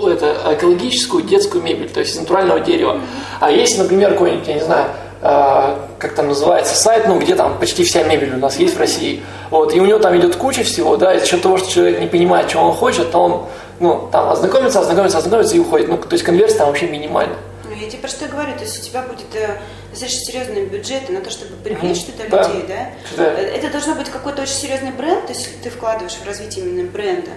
[0.04, 3.00] это экологическую детскую мебель, то есть из натурального дерева.
[3.40, 4.86] А есть, например, какой-нибудь, я не знаю,
[5.22, 8.80] э, как там называется, сайт, ну, где там почти вся мебель у нас есть в
[8.80, 9.24] России.
[9.50, 12.00] Вот, и у него там идет куча всего, да, и за счет того, что человек
[12.00, 13.46] не понимает, чего он хочет, то он,
[13.80, 15.88] ну, там ознакомится, ознакомится, ознакомится и уходит.
[15.88, 17.36] Ну, то есть конверсия там вообще минимальна.
[17.64, 19.58] Ну, я тебе про что говорю, то есть у тебя будет э,
[19.96, 22.12] достаточно серьезные бюджеты на то, чтобы привлечь mm-hmm.
[22.12, 22.48] туда да.
[22.48, 22.92] людей, да?
[23.18, 23.32] да?
[23.40, 27.32] Это должно быть какой-то очень серьезный бренд, то есть ты вкладываешь в развитие именно бренда.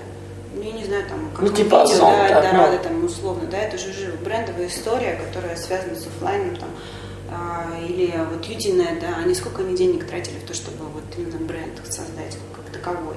[0.54, 2.82] Ну, я не знаю, там, как ну, типа видео, Озон, да, Эльдорадо, ну.
[2.82, 6.68] там, условно, да, это же живо брендовая история, которая связана с офлайном, там,
[7.30, 11.38] а, или вот Юдиная, да, они сколько они денег тратили в то, чтобы вот именно
[11.46, 13.16] бренд создать как таковой.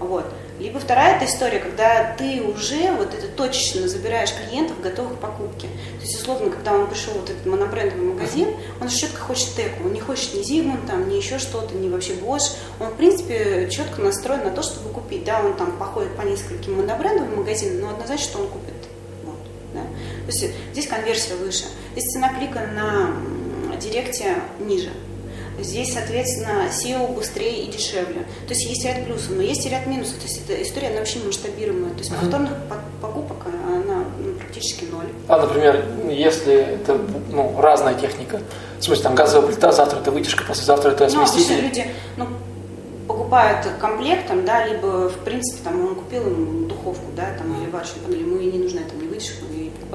[0.00, 0.24] Вот.
[0.58, 5.68] Либо вторая эта история, когда ты уже вот это точечно забираешь клиентов, готовых к покупке.
[5.68, 8.48] То есть, условно, когда он пришел вот этот монобрендовый магазин,
[8.80, 12.14] он четко хочет теку, он не хочет ни Зигмунд, там, ни еще что-то, ни вообще
[12.14, 12.56] Bosch.
[12.80, 15.24] Он, в принципе, четко настроен на то, чтобы купить.
[15.24, 18.74] Да, он там походит по нескольким монобрендовым магазинам, но однозначно, что он купит.
[19.24, 19.38] Вот,
[19.74, 19.82] да.
[19.82, 21.64] То есть здесь конверсия выше.
[21.92, 24.90] Здесь цена клика на директе ниже.
[25.62, 28.26] Здесь, соответственно, SEO быстрее и дешевле.
[28.46, 30.16] То есть есть ряд плюсов, но есть и ряд минусов.
[30.18, 31.92] То есть эта история, она вообще масштабируемая.
[31.92, 32.52] То есть повторных
[33.00, 35.06] покупок, она ну, практически ноль.
[35.28, 36.98] А, например, если это
[37.30, 38.40] ну, разная техника,
[38.78, 41.56] в смысле, там газовая плита, завтра это вытяжка, послезавтра это сместитель.
[41.56, 42.26] Ну, люди, ну,
[43.06, 48.04] покупают комплектом, да, либо, в принципе, там, он купил ему духовку, да, там, или варочную
[48.04, 49.44] панель, ему и не нужна там, не вытяжка,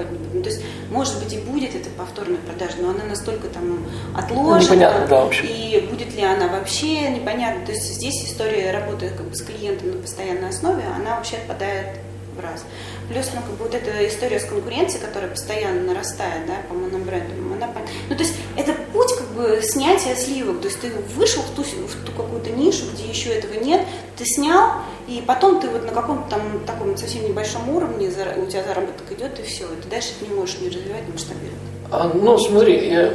[0.04, 0.34] будет.
[0.34, 4.64] Ну, то есть, может быть, и будет это повторная продажа, но она настолько там отложена.
[4.64, 5.46] Непонятно, да, вообще.
[5.46, 7.66] И будет ли она вообще, непонятно.
[7.66, 12.00] То есть, здесь история работы как бы с клиентом на постоянной основе, она вообще отпадает
[12.36, 12.66] в раз.
[13.08, 17.54] Плюс, ну, как бы вот эта история с конкуренцией, которая постоянно нарастает, да, по монобрендам,
[17.54, 17.70] она...
[18.10, 19.05] Ну, то есть, это путь,
[19.62, 20.62] снятия сливок.
[20.62, 23.82] То есть, ты вышел в ту, в ту какую-то нишу, где еще этого нет,
[24.18, 24.72] ты снял,
[25.08, 29.40] и потом ты вот на каком-то там таком совсем небольшом уровне, у тебя заработок идет,
[29.40, 29.66] и все.
[29.66, 31.60] И ты дальше ты не можешь не развивать, не масштабировать.
[31.92, 33.14] А, ну, смотри, я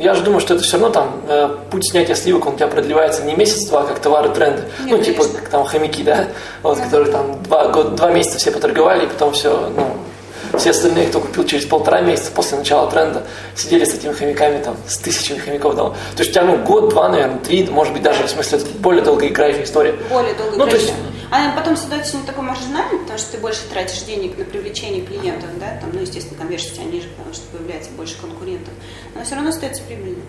[0.00, 2.68] я же думаю, что это все равно там э, путь снятия сливок, он у тебя
[2.68, 4.62] продлевается не месяц-два, как товары тренды.
[4.84, 6.28] Нет, ну, типа, как там хомяки, да,
[6.62, 6.84] вот, да.
[6.84, 9.84] которых там два, год, два месяца все поторговали, и потом все, ну,
[10.60, 13.24] все остальные, кто купил через полтора месяца после начала тренда,
[13.56, 15.96] сидели с этими хомяками, там, с тысячами хомяков дома.
[16.16, 18.66] То есть у тебя, ну, год, два, наверное, три, может быть, даже, в смысле, это
[18.78, 19.94] более долгоиграющая история.
[20.10, 20.58] Более долгоиграющая.
[20.58, 20.92] Ну, то есть,
[21.30, 25.48] а потом ситуация не такой маржинальный, потому что ты больше тратишь денег на привлечение клиентов,
[25.60, 28.74] да, там, ну, естественно, конверсия у тебя ниже, потому что появляется больше конкурентов,
[29.14, 30.24] но все равно остается прибыльным.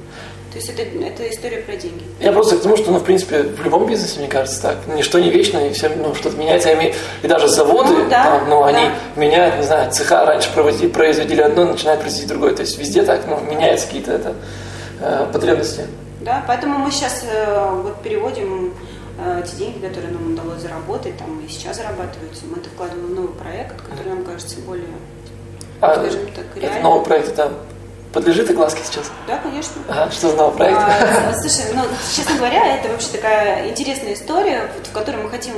[0.52, 2.04] То есть это, это история про деньги.
[2.20, 4.78] Я просто к тому, что, ну, в принципе, в любом бизнесе, мне кажется, так.
[4.88, 6.72] Ничто не вечно, и все, ну, что-то меняется.
[6.72, 8.68] И, и даже заводы, ну, да, там, ну, да.
[8.68, 12.54] они меняют, не знаю, цеха раньше проводили, производили одно, начинают производить другое.
[12.54, 14.36] То есть везде так, ну, меняются какие-то это,
[15.00, 15.88] э, потребности.
[16.20, 18.74] Да, поэтому мы сейчас э, вот переводим
[19.48, 23.34] те деньги, которые нам удалось заработать, там и сейчас зарабатываются, мы это вкладываем в новый
[23.34, 24.88] проект, который нам кажется более,
[25.80, 26.72] а, скажем так, реальным.
[26.72, 27.54] Это новый проект, это
[28.14, 29.12] подлежит огласке сейчас?
[29.28, 29.82] Да, конечно.
[29.88, 30.80] Ага, что за новый проект?
[30.80, 31.84] А, слушай, ну,
[32.16, 35.54] честно говоря, это вообще такая интересная история, в которой мы хотим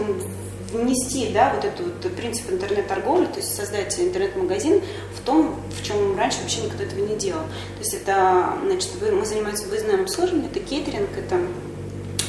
[0.74, 4.82] внести да, вот этот вот принцип интернет-торговли, то есть создать интернет-магазин
[5.16, 7.44] в том, в чем раньше вообще никто этого не делал.
[7.44, 11.38] То есть это, значит, мы занимаемся выездным обслуживанием, это кейтеринг, это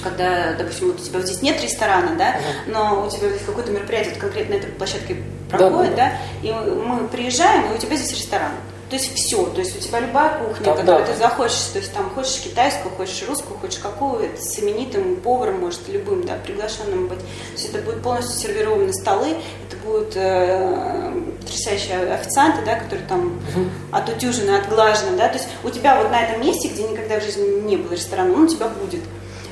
[0.04, 2.36] когда, допустим, вот у тебя здесь нет ресторана, да,
[2.66, 5.16] но у тебя здесь какое-то мероприятие конкретно на этой площадке
[5.50, 6.12] проходит, да,
[6.42, 8.52] да, и мы приезжаем, и у тебя здесь ресторан.
[8.90, 11.12] То есть все, то есть у тебя любая кухня, да, которую да.
[11.12, 15.60] ты захочешь, то есть там хочешь китайскую, хочешь русскую, хочешь какую, это с именитым поваром,
[15.60, 17.18] может, любым, да, приглашенным быть.
[17.18, 19.36] То есть это будут полностью сервированы столы,
[19.66, 23.64] это будут э, потрясающие официанты, да, которые там угу.
[23.90, 27.62] отутюжены, отглажены, да, то есть у тебя вот на этом месте, где никогда в жизни
[27.62, 29.00] не было ресторана, он у тебя будет.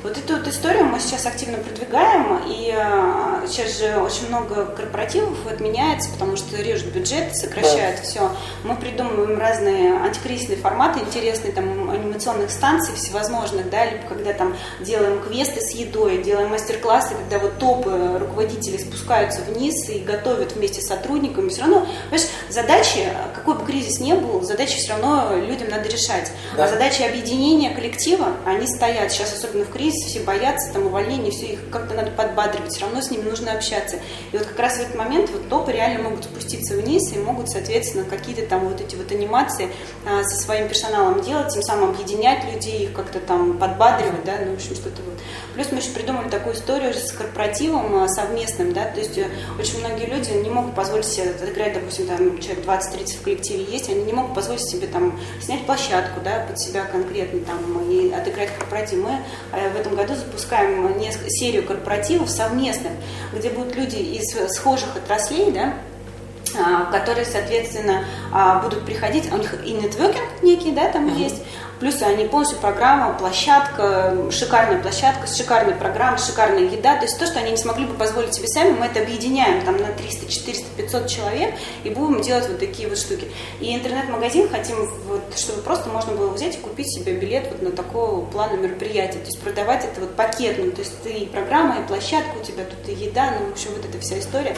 [0.03, 5.47] Вот эту вот историю мы сейчас активно продвигаем, и э, сейчас же очень много корпоративов
[5.47, 8.03] отменяется, потому что режут бюджет, сокращают да.
[8.03, 8.31] все.
[8.65, 15.21] Мы придумываем разные антикризисные форматы, интересные там анимационных станций всевозможных, да, либо когда там делаем
[15.21, 20.87] квесты с едой, делаем мастер-классы, когда вот топы руководителей спускаются вниз и готовят вместе с
[20.87, 21.49] сотрудниками.
[21.49, 26.31] Все равно, понимаешь, задачи, какой бы кризис ни был, задачи все равно людям надо решать.
[26.57, 26.65] Да.
[26.65, 31.31] А задачи объединения коллектива, они стоят сейчас, особенно в кризисе, здесь все боятся там увольнения,
[31.31, 33.97] все их как-то надо подбадривать, все равно с ними нужно общаться.
[34.31, 37.49] И вот как раз в этот момент вот топы реально могут спуститься вниз и могут,
[37.49, 39.69] соответственно, какие-то там вот эти вот анимации
[40.05, 44.51] а, со своим персоналом делать, тем самым объединять людей, их как-то там подбадривать, да, ну,
[44.51, 45.19] в общем, что-то вот.
[45.53, 49.27] Плюс мы еще придумали такую историю с корпоративом а, совместным, да, то есть э,
[49.59, 53.89] очень многие люди не могут позволить себе отыграть, допустим, там человек 20-30 в коллективе есть,
[53.89, 58.49] они не могут позволить себе там снять площадку, да, под себя конкретно там и отыграть
[58.57, 59.03] корпоратив.
[59.03, 59.17] Мы
[59.51, 62.93] э, в этом году запускаем несколько, серию корпоративов совместных,
[63.33, 65.73] где будут люди из схожих отраслей, да,
[66.55, 71.17] а, которые, соответственно, а, будут приходить, у них и нетворкинг некий, да, там uh-huh.
[71.17, 71.41] есть,
[71.79, 76.95] Плюс они полностью программа, площадка, шикарная площадка, шикарная программа, шикарная еда.
[76.97, 79.77] То есть то, что они не смогли бы позволить себе сами, мы это объединяем там
[79.77, 83.27] на 300, 400, 500 человек и будем делать вот такие вот штуки.
[83.59, 87.71] И интернет-магазин хотим, вот, чтобы просто можно было взять и купить себе билет вот на
[87.71, 89.19] такого плана мероприятия.
[89.19, 90.71] То есть продавать это вот пакетно.
[90.71, 93.71] То есть ты и программа, и площадка у тебя, тут и еда, ну, в общем,
[93.75, 94.55] вот эта вся история.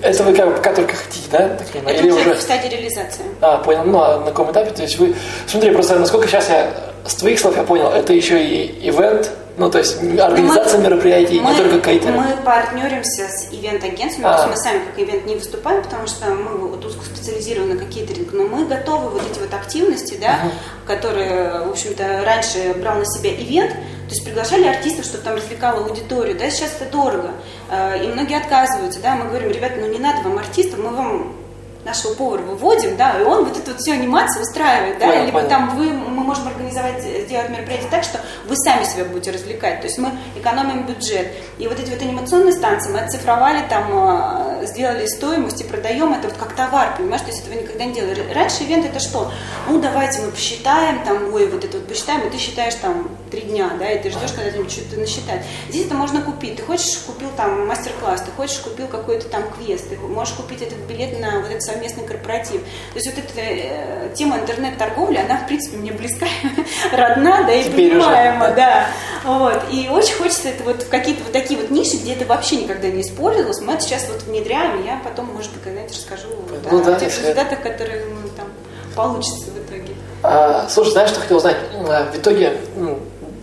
[0.00, 1.48] Это вы как, пока только хотите, да?
[1.48, 3.24] Так Это Или уже в стадии реализации.
[3.40, 3.82] А, понял.
[3.84, 4.70] Ну, а на каком этапе?
[4.70, 5.14] То есть вы...
[5.46, 6.57] Смотри, просто насколько сейчас я
[7.06, 11.40] с твоих слов я понял, это еще и ивент, ну, то есть организация мы, мероприятий,
[11.40, 12.12] мы, не только кейтеры.
[12.12, 14.46] Мы партнеримся с ивент-агентствами, а.
[14.46, 18.44] мы сами как ивент не выступаем, потому что мы вот узко специализированы на кейтеринг, но
[18.44, 20.50] мы готовы вот эти вот активности, да, uh
[20.86, 25.84] которые, в общем-то, раньше брал на себя ивент, то есть приглашали артистов, чтобы там развлекала
[25.84, 27.32] аудиторию, да, сейчас это дорого,
[27.70, 31.34] э, и многие отказываются, да, мы говорим, ребята, ну не надо вам артистов, мы вам
[31.84, 35.38] нашего повара выводим, да, и он вот эту вот всю анимацию устраивает, да, Понял, либо
[35.38, 35.48] понял.
[35.48, 39.86] там вы, мы можем организовать, сделать мероприятие так, что вы сами себя будете развлекать, то
[39.86, 41.28] есть мы экономим бюджет.
[41.58, 46.28] И вот эти вот анимационные станции мы оцифровали, там, э, сделали стоимость и продаем это
[46.28, 48.32] вот как товар, понимаешь, то есть этого никогда не делали.
[48.32, 49.30] Раньше ивент это что?
[49.68, 53.42] Ну, давайте мы посчитаем, там, ой, вот это вот посчитаем, и ты считаешь там три
[53.42, 55.44] дня, да, и ты ждешь, когда тебе что-то насчитать.
[55.68, 56.56] Здесь это можно купить.
[56.56, 60.78] Ты хочешь, купил там мастер-класс, ты хочешь, купил какой-то там квест, ты можешь купить этот
[60.80, 62.60] билет на вот этот совместный корпоратив.
[62.62, 66.26] То есть вот эта э, тема интернет-торговли, она, в принципе, мне близка,
[66.92, 68.54] родна, да, и Теперь уже, понимаема, да.
[68.54, 68.86] да.
[69.24, 69.62] Вот.
[69.70, 72.88] И очень хочется это вот в какие-то вот такие вот ниши, где это вообще никогда
[72.88, 76.28] не использовалось, мы это сейчас вот внедряем, и я потом, может быть, когда-нибудь расскажу
[76.64, 78.46] да, Ну да, о тех результатах, которые ну, там
[78.94, 79.92] получится в итоге.
[80.22, 81.56] А, слушай, знаешь, что хотел узнать?
[81.88, 82.56] А, В итоге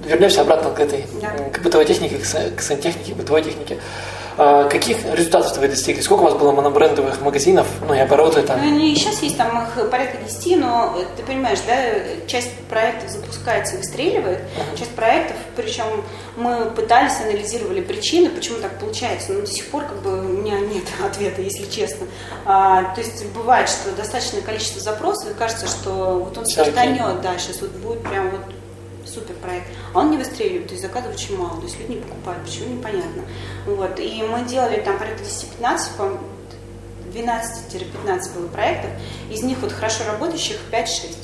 [0.05, 1.29] вернемся обратно к этой, Да.
[1.51, 3.79] к бытовой технике, к сантехнике, к бытовой технике.
[4.37, 6.01] А, Каких результатов вы достигли?
[6.01, 8.61] Сколько у вас было монобрендовых магазинов, ну и обороты Ну, там?
[8.61, 11.75] они и сейчас есть там их порядка 10, но э, ты понимаешь, да,
[12.27, 14.39] часть проектов запускается и выстреливает,
[14.77, 15.85] часть проектов, причем
[16.35, 20.59] мы пытались, анализировали причины, почему так получается, но до сих пор как бы у меня
[20.59, 22.07] нет ответа, если честно.
[22.45, 27.37] А, то есть бывает, что достаточное количество запросов, и кажется, что вот он стартанет, да,
[27.37, 28.41] сейчас вот будет прям вот
[29.15, 32.01] супер проект, а он не выстреливает, то есть заказов очень мало, то есть люди не
[32.01, 33.23] покупают, почему непонятно.
[33.65, 36.19] Вот, и мы делали там порядка 10-15, по-моему,
[37.13, 38.91] 12-15 было проектов,
[39.31, 41.15] из них вот хорошо работающих 5-6.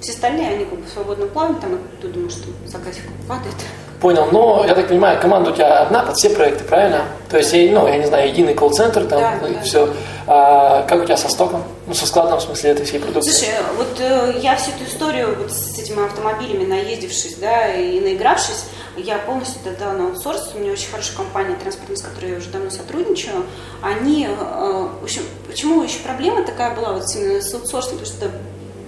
[0.00, 3.54] Все остальные, они как бы в свободном плавании, там, и ты думаешь, что заказик падает.
[4.00, 7.04] Понял, но я так понимаю, команда у тебя одна под все проекты, правильно?
[7.28, 9.60] То есть, ну, я не знаю, единый колл-центр там, Да, и да.
[9.60, 9.90] все.
[10.26, 11.64] А как у тебя со стоком?
[11.86, 13.30] Ну, со складом, в смысле, этой всей продукции?
[13.30, 18.64] Слушай, вот э, я всю эту историю вот с этими автомобилями наездившись, да, и наигравшись,
[18.96, 20.52] я полностью отдала на аутсорс.
[20.54, 23.44] У меня очень хорошая компания транспортная, с которой я уже давно сотрудничаю.
[23.82, 28.30] Они, э, в общем, почему еще проблема такая была вот именно с аутсорсом, потому что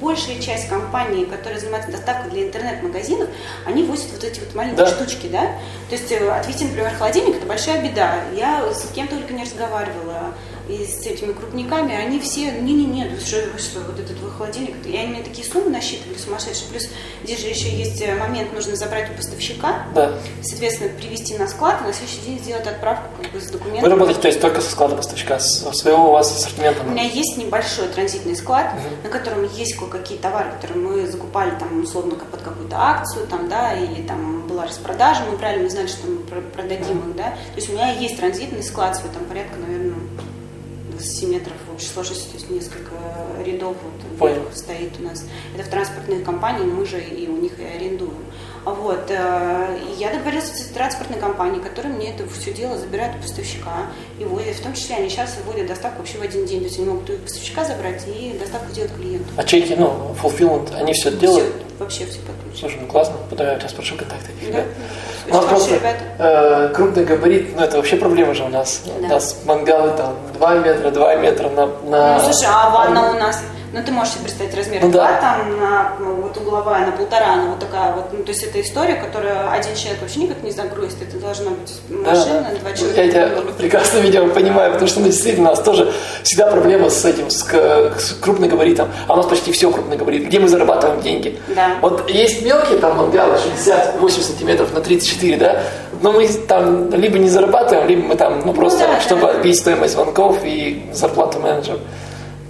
[0.03, 3.29] большая часть компаний, которые занимаются доставкой для интернет-магазинов,
[3.65, 4.91] они возят вот эти вот маленькие Да.
[4.91, 5.43] штучки, да?
[5.89, 8.17] То есть э, отвести, например, холодильник, это большая беда.
[8.35, 10.35] Я с кем только не разговаривала,
[10.69, 14.77] и с этими крупниками, они все, не-не-не, вы что, вы что, вот этот твой холодильник,
[14.87, 16.69] и они мне такие суммы насчитывали сумасшедшие.
[16.71, 16.89] Плюс
[17.25, 20.13] здесь же еще есть э, момент, нужно забрать у поставщика, Да.
[20.43, 23.91] соответственно, привезти на склад, и на следующий день сделать отправку как бы с Вы документами.
[23.91, 26.83] работаете, то есть, только со склада поставщика, с своего у вас ассортимента?
[26.83, 28.73] У меня есть небольшой транзитный склад,
[29.03, 33.75] на котором есть кое-какие товары, которые мы закупали там условно под какую-то акцию, там, да,
[33.75, 37.31] или там была распродажа, мы мы знали, что мы про- продадим их, да.
[37.31, 39.95] То есть у меня есть транзитный склад свой, там порядка, наверное,
[41.03, 42.93] 20 метров общей сложности, то есть несколько
[43.45, 45.25] рядов вот вверх стоит у нас.
[45.55, 48.25] Это в транспортных компаниях, мы же и у них и арендуем.
[48.65, 49.11] Вот.
[49.11, 53.73] э, Я договорилась с транспортной компанией, которая мне это все дело забирает у поставщика
[54.19, 54.55] и возят.
[54.57, 56.61] В том числе они сейчас вводят доставку вообще в один день.
[56.61, 59.25] То есть они могут у поставщика забрать и доставку сделать клиенту.
[59.37, 61.45] А чеки, ну, fulfillment, они все делают?
[61.57, 62.59] Всё, вообще все подключено.
[62.61, 64.59] Слушай, ну классно, потом я у тебя спрошу контакты этих Да.
[64.59, 64.67] ребят.
[65.27, 65.81] Очень У нас просто
[66.19, 68.83] э, крупный габарит, ну это вообще проблема же у нас.
[68.99, 69.09] У Да.
[69.09, 71.67] нас мангалы там 2 метра, 2 метра на...
[71.89, 72.19] на...
[72.19, 73.43] Ну, слушай, а ванна у нас,
[73.73, 75.19] ну, ты можешь себе представить размер Ну, да.
[75.21, 78.61] там, на, ну, вот угловая, на полтора, она вот такая вот, ну, то есть это
[78.61, 82.59] история, которую один человек вообще никак не загрузит, это должна быть Да, машина, да.
[82.61, 83.03] два человека.
[83.03, 85.91] Я тебя прекрасно, видимо, понимаю, потому что ну, действительно у нас тоже
[86.23, 88.89] всегда проблема с этим, с, с крупногабаритом.
[89.09, 90.27] А у нас почти все крупногабарит.
[90.27, 91.41] Где мы зарабатываем деньги?
[91.55, 91.77] Да.
[91.81, 95.63] Вот есть мелкие там мангалы 60-8 сантиметров на 34, да?
[96.03, 99.31] Но мы там либо не зарабатываем, либо мы там, ну просто, да, чтобы да.
[99.31, 101.79] отбить стоимость звонков и зарплату менеджера.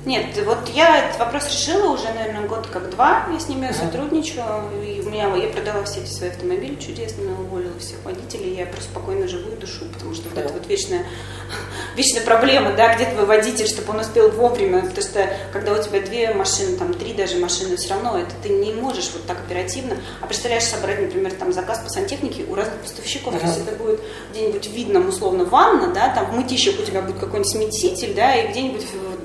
[0.04, 3.24] Нет, вот я этот вопрос решила уже, наверное, год как два.
[3.32, 4.44] Я с ними сотрудничаю.
[4.84, 8.56] И у меня я продала все эти свои автомобили чудесно, уволила всех водителей.
[8.56, 11.06] Я просто спокойно живу и душу, потому что вот эта вот вечная,
[11.96, 14.80] вечная проблема, да, где твой водитель, чтобы он успел вовремя.
[14.80, 18.48] Потому что когда у тебя две машины, там три даже машины, все равно это ты
[18.48, 19.96] не можешь вот так оперативно.
[20.20, 23.38] А представляешь, собрать, например, там заказ по сантехнике у разных поставщиков.
[23.38, 24.00] То есть это будет
[24.32, 28.34] где-нибудь в видном, условно, ванна, да, там в мытищах у тебя будет какой-нибудь смеситель, да,
[28.34, 28.82] и где-нибудь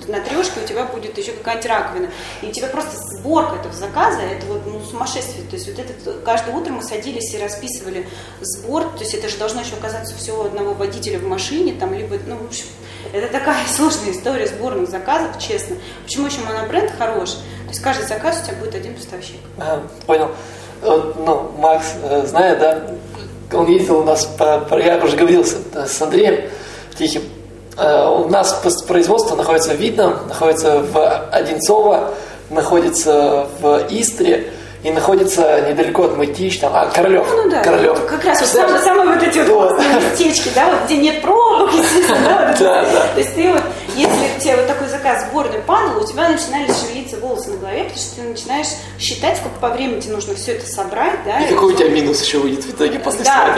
[0.08, 2.10] на трешке тебя будет еще какая-нибудь раковина.
[2.42, 5.48] И у тебя просто сборка этого заказа, это вот ну, сумасшествие.
[5.50, 8.08] То есть вот это каждое утро мы садились и расписывали
[8.42, 12.18] сбор, то есть это же должно еще оказаться всего одного водителя в машине, там, либо,
[12.28, 12.66] ну, в общем,
[13.14, 15.78] это такая сложная история сборных заказов, честно.
[16.04, 17.32] Почему еще монобренд хорош?
[17.34, 19.38] То есть каждый заказ у тебя будет один поставщик.
[19.58, 20.32] Ага, понял.
[20.82, 22.88] Вот, ну, Макс, э, знает, да,
[23.52, 26.50] он ездил у нас, по, по- я уже говорил с, с Андреем
[26.98, 27.37] Тихим, Э,
[27.78, 28.54] у нас
[28.88, 32.12] производство находится в Видном, находится в Одинцово,
[32.50, 34.52] находится в Истре
[34.84, 37.28] и находится недалеко от Мытищ, там, а, Королев.
[37.32, 38.06] Ну да, Королев.
[38.08, 39.80] как раз вот самые, самые вот эти вот Вот.
[39.80, 43.08] местечки, да, вот где нет пробок, естественно, да, да.
[43.14, 43.62] То есть ты вот,
[43.98, 48.00] если тебе вот такой заказ сборный падал, у тебя начинали шевелиться волосы на голове, потому
[48.00, 48.68] что ты начинаешь
[49.00, 51.40] считать, сколько по времени тебе нужно все это собрать, да.
[51.40, 53.54] И, и какой у тебя минус еще выйдет в итоге после да,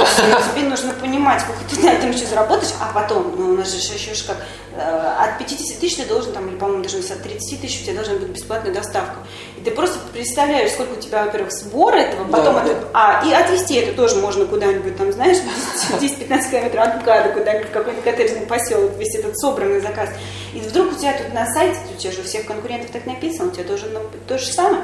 [0.53, 3.77] тебе нужно понимать, сколько ты на этом еще заработаешь, а потом, ну, у нас же
[3.77, 4.37] еще как,
[4.75, 7.95] э, от 50 тысяч ты должен, там, или, по-моему, даже от 30 тысяч у тебя
[7.95, 9.17] должна быть бесплатная доставка.
[9.57, 12.87] И ты просто представляешь, сколько у тебя, во-первых, сбор этого, потом да, это, да.
[12.93, 15.37] а, и отвезти это тоже можно куда-нибудь, там, знаешь,
[15.99, 20.09] 10-15 километров от МКАДа, куда-нибудь в какой-нибудь коттеджный поселок, весь этот собранный заказ.
[20.53, 23.49] И вдруг у тебя тут на сайте, у тебя же у всех конкурентов так написано,
[23.49, 24.83] у тебя должно быть то же самое.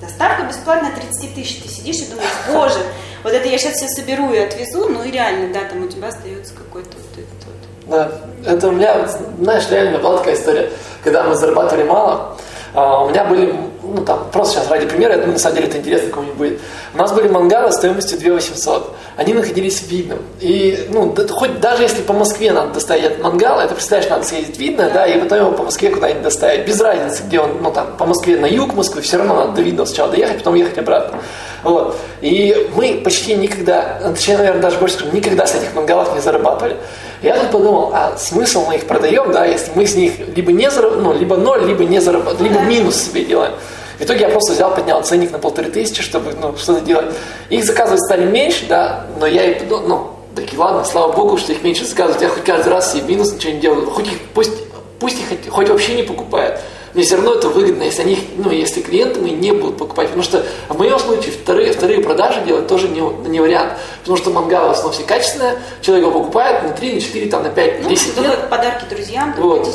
[0.00, 1.62] Доставка бесплатная 30 тысяч.
[1.62, 2.80] Ты сидишь и думаешь, боже,
[3.22, 6.08] вот это я сейчас все соберу и отвезу, ну и реально, да, там у тебя
[6.08, 7.54] остается какой-то вот этот вот.
[7.86, 8.12] Да,
[8.50, 9.08] это у меня,
[9.38, 10.70] знаешь, реально была такая история,
[11.02, 12.36] когда мы зарабатывали мало,
[12.74, 13.54] а, у меня были,
[13.86, 16.60] ну там, просто сейчас ради примера, это, на самом деле это интересно кому-нибудь будет.
[16.94, 18.96] У нас были мангалы стоимостью 2 800.
[19.16, 20.18] Они находились в Видном.
[20.40, 24.24] И, ну, да, хоть даже если по Москве надо доставить от мангала, это, представляешь, надо
[24.24, 26.66] съездить в Видно, да, и потом его по Москве куда-нибудь доставить.
[26.66, 29.62] Без разницы, где он, ну, там, по Москве на юг Москвы, все равно надо до
[29.62, 31.20] Видного сначала доехать, потом ехать обратно.
[31.62, 31.96] Вот.
[32.20, 36.76] И мы почти никогда, точнее, наверное, даже больше скажу, никогда с этих мангалов не зарабатывали.
[37.22, 40.70] Я тут подумал, а смысл мы их продаем, да, если мы с них либо не
[40.70, 40.96] зараб...
[40.96, 43.54] ну, либо ноль, либо не зарабатываем, либо минус себе делаем.
[43.98, 47.14] В итоге я просто взял, поднял ценник на полторы тысячи, чтобы ну, что-то делать.
[47.50, 51.52] Их заказывать стали меньше, да, но я и подумал, ну, такие, ладно, слава богу, что
[51.52, 52.22] их меньше заказывают.
[52.22, 53.90] Я хоть каждый раз себе минус ничего не делаю.
[53.90, 54.52] Хоть их, пусть,
[54.98, 56.60] пусть их хоть, хоть вообще не покупают
[56.94, 60.06] мне все равно это выгодно, если они, ну, если клиенты мои не будут покупать.
[60.06, 63.72] Потому что в моем случае вторые, вторые продажи делать тоже не, не вариант.
[64.00, 67.42] Потому что мангал в основном все качественное, человек его покупает на 3, на 4, там,
[67.42, 68.48] на 5, ну, 10 лет.
[68.48, 69.68] подарки друзьям, вот.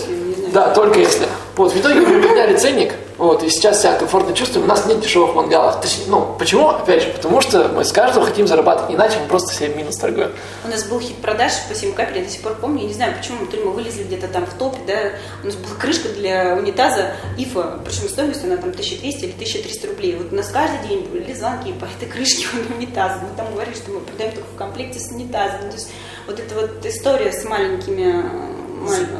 [0.54, 1.28] Да, только если.
[1.58, 4.66] Вот, в итоге мы подняли ценник, вот, и сейчас себя комфортно чувствуем.
[4.66, 5.82] У нас нет дешевых мангалов.
[5.82, 6.70] Точнее, ну, почему?
[6.70, 10.32] Опять же, потому что мы с каждого хотим зарабатывать, иначе мы просто себе минус торгуем.
[10.64, 12.94] У нас был хит продаж по 7 капель, я до сих пор помню, я не
[12.94, 15.12] знаю почему, то ли мы вылезли где-то там в топе, да,
[15.44, 20.16] у нас была крышка для унитаза ИФа, причем стоимость она там 1200 или 1300 рублей.
[20.16, 23.20] Вот у нас каждый день были звонки по этой крышке унитаза.
[23.22, 25.70] Мы там говорили, что мы продаем только в комплекте с унитазом.
[25.70, 25.92] То есть
[26.26, 28.69] вот эта вот история с маленькими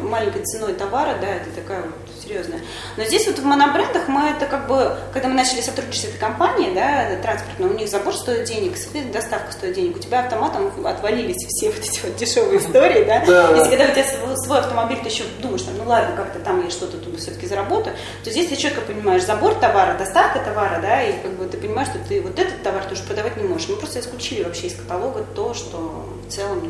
[0.10, 2.62] маленькой ценой товара, да, это такая вот серьезная.
[2.98, 6.18] Но здесь вот в монобрендах мы это как бы, когда мы начали сотрудничать с этой
[6.18, 8.74] компанией, да, транспортной, у них забор стоит денег,
[9.12, 13.24] доставка стоит денег, у тебя автоматом отвалились все вот эти вот дешевые истории, да.
[13.56, 16.70] Если когда у тебя свой автомобиль, ты еще думаешь, там, ну ладно, как-то там я
[16.70, 21.22] что-то тут все-таки заработаю, то здесь ты четко понимаешь забор товара, доставка товара, да, и
[21.22, 23.70] как бы ты понимаешь, что ты вот этот товар ты уже продавать не можешь.
[23.70, 26.62] Мы просто исключили вообще из каталога то, что в целом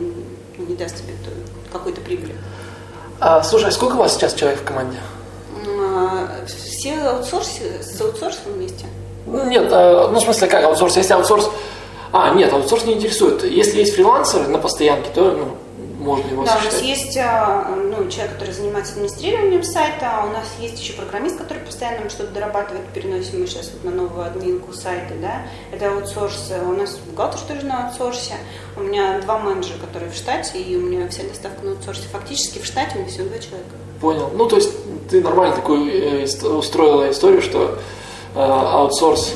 [0.57, 1.13] не даст тебе
[1.71, 2.35] какой-то прибыли.
[3.19, 4.97] А, слушай, а сколько у вас сейчас человек в команде?
[5.67, 8.85] А, все аутсорсы, с аутсорсом вместе.
[9.25, 10.95] Ну, нет, а, ну в смысле как аутсорс?
[10.95, 11.49] Если аутсорс...
[12.13, 13.43] А, нет, аутсорс не интересует.
[13.43, 15.57] Если есть фрилансеры на постоянке, то ну,
[15.99, 16.71] можно его Да, сочетать.
[16.71, 21.37] у нас есть а, ну, человек, который занимается администрированием сайта, у нас есть еще программист,
[21.37, 26.51] который постоянно что-то дорабатывает, переносим мы сейчас вот на новую админку сайта, да, это аутсорс,
[26.67, 28.35] у нас бухгалтер тоже на аутсорсе,
[28.77, 32.59] у меня два менеджера, которые в штате, и у меня вся доставка на аутсорсе, фактически
[32.59, 33.69] в штате у меня всего два человека.
[33.99, 34.31] Понял.
[34.33, 34.71] Ну, то есть
[35.09, 37.77] ты нормально такую э, устроила историю, что
[38.35, 39.33] э, аутсорс,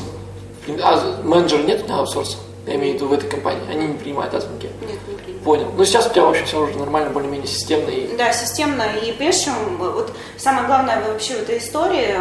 [0.81, 2.37] а менеджера нет на аутсорсе?
[2.65, 3.69] Я имею в виду в этой компании.
[3.69, 4.69] Они не принимают звонки.
[5.43, 5.71] Понял.
[5.75, 7.89] Ну, сейчас у тебя вообще все уже нормально, более-менее системно.
[7.89, 8.15] И...
[8.15, 8.83] Да, системно.
[9.03, 12.15] И прежнем, вот самое главное вообще в этой истории,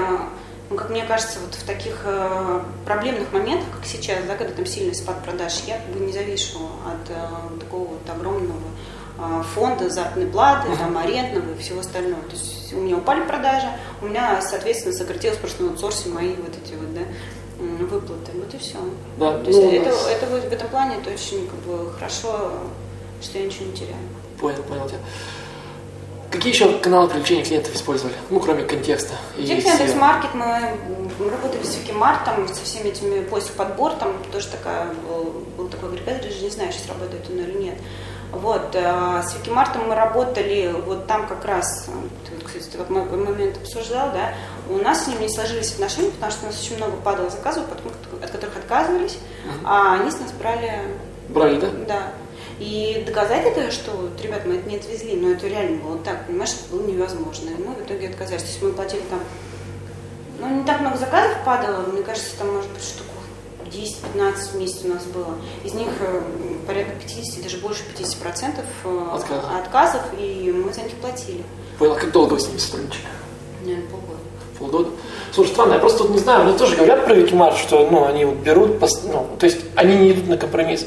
[0.70, 4.66] ну, как мне кажется, вот в таких э, проблемных моментах, как сейчас, да, когда там
[4.66, 8.56] сильный спад продаж, я как бы не завишу от э, такого вот огромного
[9.18, 12.22] э, фонда заработной платы, там, арендного и всего остального.
[12.22, 13.66] То есть у меня упали продажи,
[14.00, 17.02] у меня, соответственно, сократилось просто на аутсорсе мои вот эти вот, да,
[17.84, 18.32] выплаты.
[18.34, 18.78] Вот и все.
[19.18, 22.52] Да, То есть ну, это, это вот в этом плане это очень как бы хорошо,
[23.22, 23.96] что я ничего не теряю.
[24.40, 24.98] Понял, понял тебя.
[26.32, 28.14] Какие еще каналы привлечения клиентов использовали?
[28.30, 29.14] Ну, кроме контекста.
[29.36, 30.78] Контекст, Яндекс.Маркет, мы,
[31.18, 35.90] мы работали с Викимартом, со всеми этими поиск подбор, там тоже такая, был, был такой
[35.90, 37.74] агрегатор, даже не знаю, сейчас работает он или нет.
[38.32, 41.90] Вот, э, с Викимартом мы работали, вот там как раз,
[42.46, 44.32] кстати, ты как момент обсуждал, да,
[44.70, 47.64] у нас с ними не сложились отношения, потому что у нас очень много падало заказов,
[48.22, 49.18] от которых отказывались,
[49.64, 50.80] а они с нас брали...
[51.28, 51.68] Брали, да?
[51.86, 52.12] Да.
[52.62, 56.28] И доказать это, что, вот, ребят, мы это не отвезли, но это реально было так,
[56.28, 57.50] понимаешь, это было невозможно.
[57.58, 58.42] Ну, в итоге отказались.
[58.42, 59.18] То есть мы платили там,
[60.38, 63.10] ну, не так много заказов падало, мне кажется, там, может быть, штуку
[63.66, 65.34] 10-15 месяцев у нас было.
[65.64, 66.22] Из них э,
[66.64, 69.44] порядка 50, даже больше 50 процентов э, отказов.
[69.60, 71.42] отказов, и мы за них платили.
[71.80, 73.06] Понял, как долго вы с ними сотрудничали?
[73.64, 74.20] Наверное, полгода.
[74.56, 74.90] Полгода?
[75.32, 78.24] Слушай, странно, я просто тут не знаю, мне тоже говорят про Викимар, что ну, они
[78.24, 80.86] вот берут, ну, то есть они не идут на компромисс.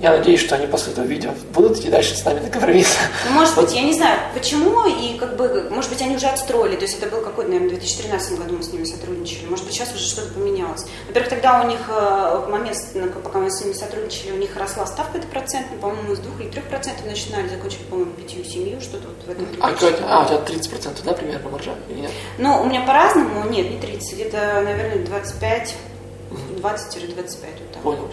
[0.00, 2.98] Я надеюсь, что они после этого видео будут идти дальше с нами на компромисс.
[3.30, 6.82] Может быть, я не знаю, почему, и как бы, может быть, они уже отстроили, то
[6.82, 9.94] есть это был какой-то, наверное, в 2013 году мы с ними сотрудничали, может быть, сейчас
[9.94, 10.84] уже что-то поменялось.
[11.06, 12.76] Во-первых, тогда у них, э, в момент,
[13.24, 16.50] пока мы с ними сотрудничали, у них росла ставка это процентная, по-моему, с 2 или
[16.50, 19.46] 3 процентов начинали, закончили, по-моему, 5-7, что-то вот в этом.
[19.60, 22.10] А, а, у тебя 30 процентов, да, примерно маржа нет?
[22.36, 25.74] Ну, у меня по-разному, нет, не 30, где-то, наверное, 25,
[26.30, 27.82] 20-25 вот так.
[27.82, 28.10] Понял.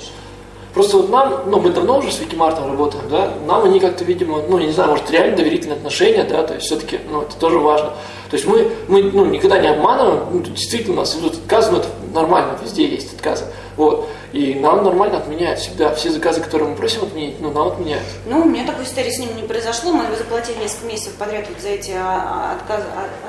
[0.73, 4.41] Просто вот нам, ну, мы давно уже с Викимартом работаем, да, нам они как-то, видимо,
[4.49, 7.59] ну, я не знаю, может, реально доверительные отношения, да, то есть все-таки, ну, это тоже
[7.59, 7.93] важно.
[8.31, 11.77] То есть мы, мы ну, никогда не обманываем, ну, действительно у нас идут отказы, но
[11.77, 13.45] это нормально, везде есть отказы.
[13.77, 14.09] Вот.
[14.31, 15.93] И нам нормально отменяют всегда.
[15.93, 18.03] Все заказы, которые мы просим отменить, ну, нам отменяют.
[18.25, 19.91] Ну, у меня такой истории с ним не произошло.
[19.91, 22.85] Мы заплатили несколько месяцев подряд вот за эти а, а, отказы,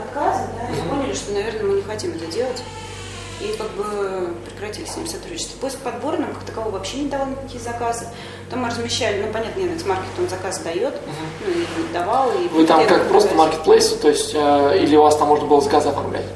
[0.06, 2.62] отказы да, и поняли, что, наверное, мы не хотим это делать
[3.44, 5.58] и как бы прекратили с ним сотрудничество.
[5.58, 8.08] Поиск подбора нам как такового вообще не давал никаких заказов.
[8.50, 10.94] Там мы размещали, ну, понятно, Яндекс.Маркет он заказ дает,
[11.44, 12.30] ну, и давал.
[12.32, 15.60] И Вы там как просто маркетплейс, то есть, э, или у вас там можно было
[15.60, 16.26] заказы оформлять?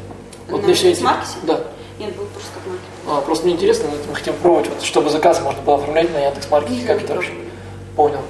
[0.48, 1.32] Вот на Яндекс.Маркете?
[1.42, 1.60] Да.
[1.98, 2.86] Нет, был просто как маркет.
[3.08, 6.86] А, просто мне интересно, мы хотим пробовать, вот, чтобы заказы можно было оформлять на Яндекс.Маркете,
[6.86, 7.32] как это вообще?
[7.96, 8.20] Понял.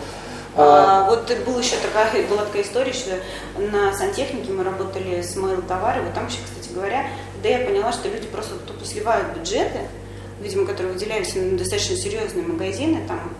[0.57, 3.11] А, а, вот была еще такая, была такая история, что
[3.59, 7.07] на сантехнике мы работали с mail товары, вот там еще, кстати говоря,
[7.43, 9.80] да я поняла, что люди просто тупо сливают бюджеты,
[10.41, 13.34] видимо, которые выделялись на достаточно серьезные магазины, там,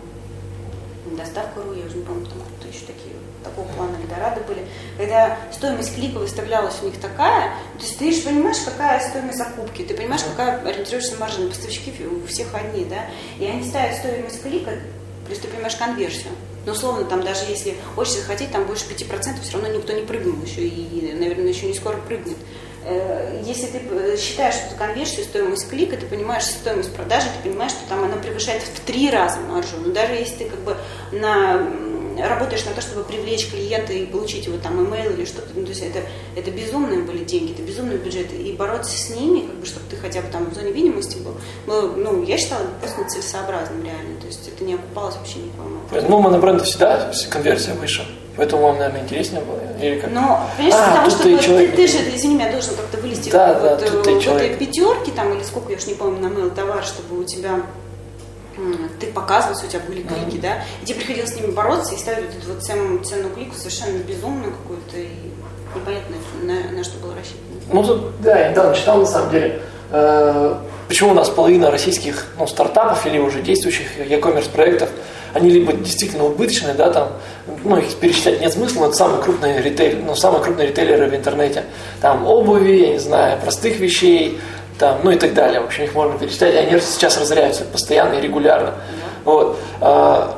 [1.17, 5.95] доставка.ру, я уже не помню, там кто еще такие, такого плана Эльдорадо были, когда стоимость
[5.95, 10.23] клика выставлялась у них такая, то есть ты же понимаешь, какая стоимость закупки, ты понимаешь,
[10.23, 13.07] какая ориентировочная маржа на поставщики у всех одни, да,
[13.39, 14.73] и они ставят стоимость клика,
[15.27, 16.33] плюс ты понимаешь конверсию.
[16.67, 20.37] Но условно, там даже если очень захотеть, там больше 5%, все равно никто не прыгнул
[20.43, 22.37] еще и, наверное, еще не скоро прыгнет.
[22.89, 27.73] Э, если ты э, считаешь эту конверсию, стоимость клика, ты понимаешь стоимость продажи, ты понимаешь,
[27.73, 29.77] что там она превышает в три раза маржу.
[29.85, 30.77] Но даже если ты как бы
[31.13, 31.69] на
[32.19, 35.69] работаешь на то, чтобы привлечь клиента и получить его там имейл или что-то, ну, то
[35.69, 36.01] есть это,
[36.35, 39.97] это безумные были деньги, это безумные бюджеты, и бороться с ними, как бы, чтобы ты
[39.97, 41.35] хотя бы там в зоне видимости был,
[41.67, 45.79] ну, ну я считала просто целесообразным реально, то есть это не окупалось вообще никому.
[46.09, 48.05] Ну, монобренда всегда конверсия выше.
[48.39, 49.59] Поэтому вам, наверное, интереснее было?
[49.85, 50.11] Или как?
[50.11, 51.71] Ну, понимаешь, а, потому что ты, человек...
[51.73, 55.11] ты, ты же, извини меня, должен как-то вылезти да, вот, да, вот, в этой пятерке,
[55.11, 57.61] там, или сколько, я уж не помню, на mail товар, чтобы у тебя
[58.99, 60.41] ты показывался, у тебя были клики, mm-hmm.
[60.41, 63.55] да, и тебе приходилось с ними бороться и ставить вот эту вот цену, цену клику
[63.55, 65.09] совершенно безумную какую-то и
[65.75, 67.45] непонятно, на, на что было рассчитано.
[67.73, 70.55] Ну, тут, да, я недавно читал, на самом деле, э,
[70.89, 74.89] почему у нас половина российских ну, стартапов или уже действующих e-commerce проектов,
[75.35, 77.13] они либо действительно убыточные, да, там,
[77.65, 81.15] ну, их перечислять нет смысла, но это самые крупные ритейлеры, ну, самые крупные ритейлеры в
[81.15, 81.65] интернете.
[82.01, 84.39] Там обуви, я не знаю, простых вещей,
[84.79, 85.61] там, ну и так далее.
[85.61, 88.75] В общем, их можно перечислять, и они сейчас разоряются постоянно и регулярно.
[89.25, 89.59] Вот.
[89.81, 90.38] А,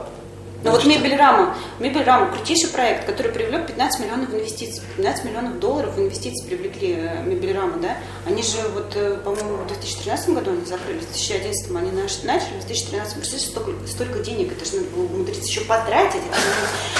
[0.62, 1.56] ну вот мебель рама.
[1.78, 4.82] Мебель рама крутейший проект, который привлек 15 миллионов инвестиций.
[4.96, 7.96] 15 миллионов долларов инвестиций привлекли э, мебель рама, да?
[8.26, 12.66] Они же вот, э, по-моему, в 2013 году они закрылись, в 2011 они начали, в
[12.66, 16.22] 2013 представляете, столько, столько денег, это же надо было умудриться еще потратить,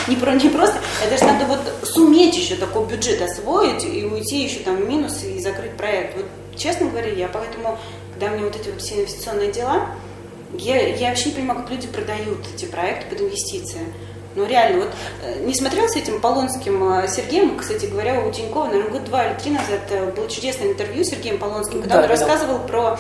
[0.09, 4.43] не, про, не просто, это же надо вот суметь еще такой бюджет освоить и уйти
[4.43, 6.17] еще там в минус и закрыть проект.
[6.17, 7.79] Вот честно говоря, я поэтому,
[8.15, 9.89] когда мне вот эти вот все инвестиционные дела,
[10.55, 13.81] я, я вообще не понимаю, как люди продают эти проекты под инвестиции.
[14.37, 14.95] Ну, реально, вот
[15.25, 19.25] э, не смотрел с этим Полонским э, Сергеем, кстати говоря, у Тинькова, наверное, год два
[19.25, 22.15] или три назад э, было чудесное интервью с Сергеем Полонским, когда да, он да.
[22.15, 22.99] рассказывал про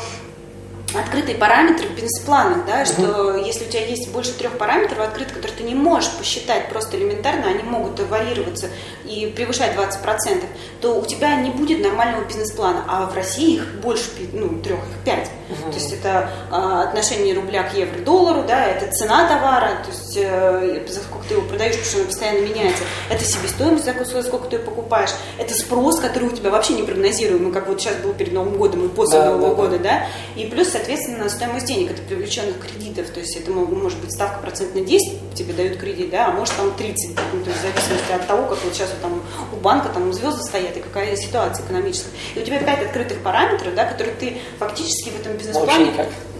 [0.94, 3.44] открытые параметры в бизнес-планах, да, что угу.
[3.44, 7.46] если у тебя есть больше трех параметров открытых, которые ты не можешь посчитать просто элементарно,
[7.46, 8.68] они могут варьироваться
[9.04, 10.44] и превышать 20%,
[10.80, 12.84] то у тебя не будет нормального бизнес-плана.
[12.88, 15.30] А в России их больше ну, трех, их пять.
[15.50, 15.72] Угу.
[15.72, 20.16] То есть это э, отношение рубля к евро доллару, да, это цена товара, то есть
[20.16, 24.48] э, за сколько ты его продаешь, потому что он постоянно меняется, это себестоимость, за сколько
[24.48, 28.12] ты его покупаешь, это спрос, который у тебя вообще не прогнозируемый, как вот сейчас был
[28.12, 29.84] перед Новым годом и после да, Нового да, года, да.
[29.84, 30.06] да,
[30.40, 34.82] и плюс, соответственно, стоимость денег, это привлеченных кредитов, то есть это может быть ставка процентная
[34.82, 38.26] 10, тебе дают кредит, да, а может там 30, ну, то есть в зависимости от
[38.26, 39.22] того, как вот сейчас вот там
[39.52, 42.10] у банка там звезды стоят и какая ситуация экономическая.
[42.34, 45.92] И у тебя пять открытых параметров, да, которые ты фактически в этом бизнес-плане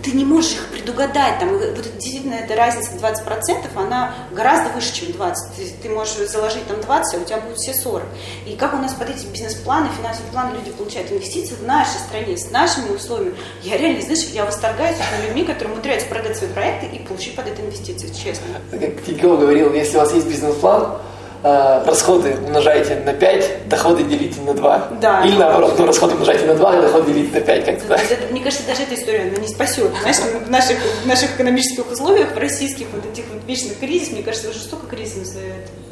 [0.02, 1.38] ты не можешь их предугадать.
[1.38, 5.56] Там, вот действительно эта разница 20%, она гораздо выше, чем 20.
[5.56, 8.02] Ты, ты можешь заложить там 20, а у тебя будет все 40.
[8.46, 12.36] И как у нас под эти бизнес-планы, финансовые планы люди получают инвестиции в нашей стране,
[12.36, 13.34] с нашими условиями.
[13.62, 14.96] Я реально, знаешь, я восторгаюсь
[15.26, 18.46] людьми, которые умудряются продать свои проекты и получить под это инвестиции, честно.
[18.70, 21.00] Как Тинькова говорил, если у вас есть бизнес-план,
[21.42, 24.88] э, расходы умножайте на 5, доходы делите на 2.
[25.00, 25.22] Да.
[25.24, 27.64] Или наоборот, ну, расходы умножайте на 2, а доходы делите на 5.
[27.64, 27.98] Как-то, да.
[28.30, 29.90] Мне кажется, даже эта история она не спасет.
[30.00, 34.22] Знаешь, в наших, в наших экономических условиях, в российских вот этих вот вечный кризис, мне
[34.22, 35.38] кажется, уже столько кризисов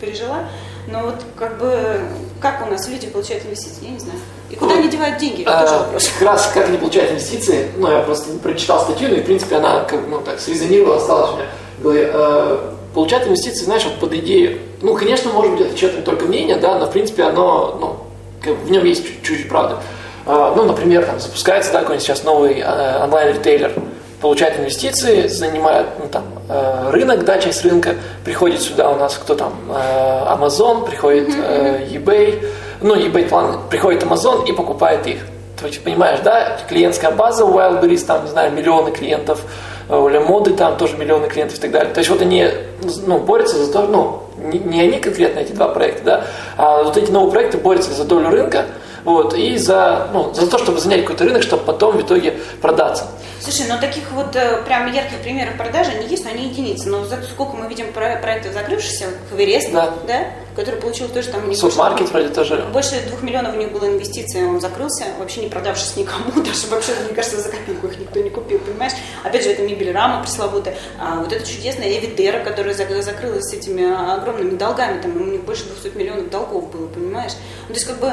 [0.00, 0.48] пережила,
[0.86, 2.00] но вот как бы,
[2.40, 4.18] как у нас люди получают инвестиции, я не знаю.
[4.50, 5.42] И куда ну, они девают деньги?
[5.42, 6.08] Это а, тоже вопрос.
[6.18, 9.56] Как раз как они получают инвестиции, ну, я просто прочитал статью, ну, и, в принципе,
[9.56, 11.46] она, как, ну, так, срезонировала, осталась у меня.
[11.84, 16.56] Э, получают инвестиции, знаешь, вот под идею, ну, конечно, может быть, это чье-то только мнение,
[16.56, 17.78] да, но, в принципе, оно,
[18.44, 19.76] ну, в нем есть чуть-чуть правды.
[20.26, 23.72] Э, ну, например, там, запускается, да, какой-нибудь сейчас новый э, онлайн-ритейлер,
[24.20, 29.34] получает инвестиции, занимает ну, там, э, рынок, да, часть рынка, приходит сюда у нас кто
[29.34, 32.46] там, Amazon, приходит eBay,
[32.80, 35.20] ну, eBay план, приходит Amazon и покупает их.
[35.58, 39.40] То есть, понимаешь, да, клиентская база у Wildberries, там, не знаю, миллионы клиентов,
[39.88, 41.92] у Моды там тоже миллионы клиентов и так далее.
[41.92, 42.46] То есть вот они
[43.06, 46.24] ну, борются за то, ну, не, не они конкретно, эти два проекта, да,
[46.56, 48.66] а вот эти новые проекты борются за долю рынка,
[49.04, 53.06] вот, и за, ну, за то, чтобы занять какой-то рынок, чтобы потом в итоге продаться.
[53.40, 56.88] Слушай, ну таких вот э, прям ярких примеров продажи они есть, но они единицы.
[56.88, 59.94] Но зато сколько мы видим про проектов закрывшихся, Хверест, да.
[60.08, 60.24] да,
[60.56, 61.54] который получил тоже там...
[61.54, 62.66] Субмаркет вроде тоже.
[62.72, 66.92] Больше двух миллионов у них было инвестиций, он закрылся, вообще не продавшись никому, даже вообще,
[67.04, 68.92] мне кажется, за копейку их никто не купил, понимаешь?
[69.22, 70.74] Опять же, это мебель рама пресловутая.
[71.00, 73.84] А вот это чудесная Эвитера, которая закрылась с этими
[74.14, 77.32] огромными долгами, там у них больше 200 миллионов долгов было, понимаешь?
[77.68, 78.12] Ну, то есть как бы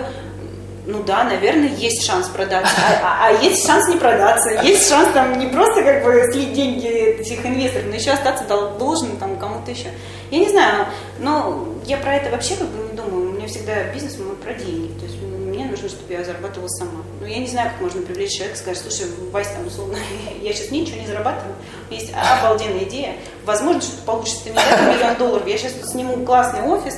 [0.88, 5.09] ну да, наверное, есть шанс продаться, а, а, а есть шанс не продаться, есть шанс
[5.13, 8.43] там не просто как бы слить деньги этих инвесторов, но еще остаться
[8.77, 9.89] должным там кому-то еще.
[10.31, 10.86] Я не знаю,
[11.19, 14.53] но я про это вообще как бы не думаю, у меня всегда бизнес мой про
[14.53, 15.34] деньги, то есть мне
[15.76, 17.03] нужно, чтобы я зарабатывала сама.
[17.19, 19.97] Но я не знаю, как можно привлечь человека, сказать, слушай, Вась, там, условно,
[20.41, 21.55] я сейчас ничего не зарабатываю,
[21.89, 26.97] есть обалденная идея, возможно, что-то получится, ты миллион долларов, я сейчас сниму классный офис,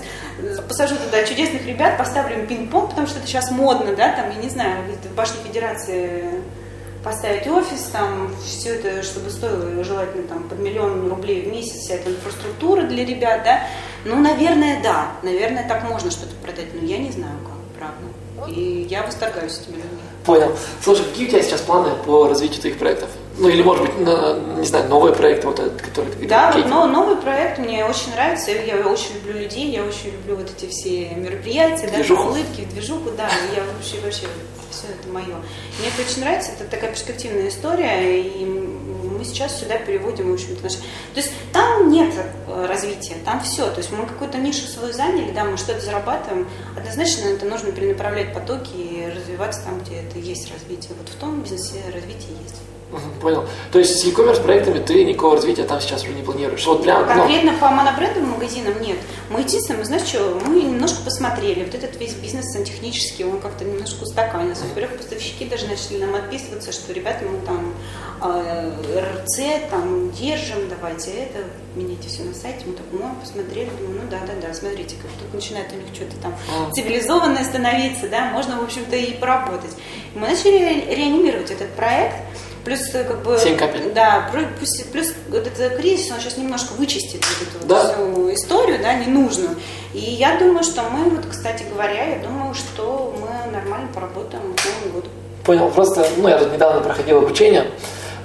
[0.68, 4.38] посажу туда чудесных ребят, поставлю им пинг-понг, потому что это сейчас модно, да, там, я
[4.38, 6.42] не знаю, в башне Федерации
[7.04, 11.96] поставить офис, там, все это, чтобы стоило желательно там под миллион рублей в месяц, вся
[11.96, 13.64] эта инфраструктура для ребят, да,
[14.06, 18.17] ну, наверное, да, наверное, так можно что-то продать, но я не знаю как, правда.
[18.48, 20.00] И я восторгаюсь этими людьми.
[20.26, 20.52] Понял.
[20.84, 23.10] Слушай, какие у тебя сейчас планы по развитию твоих проектов?
[23.38, 26.68] Ну или, может быть, на, не знаю, новые проекты, вот этот, который ты Да, вот,
[26.68, 28.52] но новый проект мне очень нравится.
[28.52, 33.30] Я очень люблю людей, я очень люблю вот эти все мероприятия, да, улыбки, движуху, да,
[33.56, 34.26] я вообще, вообще,
[34.72, 35.26] все это мое.
[35.80, 38.46] Мне это очень нравится, это такая перспективная история, и
[39.18, 40.78] мы сейчас сюда переводим, в общем-то, наши...
[40.78, 42.14] То есть там нет
[42.48, 43.70] э, развития, там все.
[43.72, 46.48] То есть мы какую-то нишу свою заняли, да, мы что-то зарабатываем.
[46.76, 50.96] Однозначно это нужно перенаправлять потоки и развиваться там, где это есть развитие.
[50.98, 52.62] Вот в том бизнесе развитие есть.
[53.22, 53.46] Понял.
[53.74, 56.66] То есть с e-commerce проектами ты никакого развития там сейчас уже не планируешь?
[56.66, 57.08] Вот прям, ну.
[57.08, 57.58] Конкретно ну...
[57.58, 58.98] по монобрендовым магазинам нет.
[59.30, 63.66] Мы единственное, мы знаешь что, мы немножко посмотрели, вот этот весь бизнес сантехнический, он как-то
[63.66, 64.64] немножко устаканился.
[64.66, 67.74] Во-первых, поставщики даже начали нам отписываться, что ребята, мы там
[68.22, 71.40] э, РЦ, там держим, давайте это,
[71.76, 72.64] меняйте все на сайте.
[72.66, 75.94] Мы так, ну, посмотрели, думаю, ну да, да, да, смотрите, как тут начинает у них
[75.94, 76.72] что-то там а.
[76.72, 79.72] цивилизованное становиться, да, можно, в общем-то, и поработать.
[80.16, 80.58] Мы начали
[80.90, 82.16] реанимировать этот проект,
[82.68, 83.40] Плюс как бы...
[83.40, 83.94] 7 капель.
[83.96, 87.94] Да, плюс, плюс вот этот кризис, он сейчас немножко вычистит вот эту да.
[87.94, 89.52] всю историю, да, ненужную.
[89.94, 94.66] И я думаю, что мы, вот, кстати говоря, я думаю, что мы нормально поработаем к
[94.66, 95.08] Новому году.
[95.46, 97.68] Понял, просто, ну, я тут недавно проходил обучение,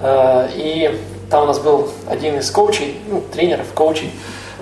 [0.01, 4.11] э, и там у нас был один из коучей, ну, тренеров, коучей,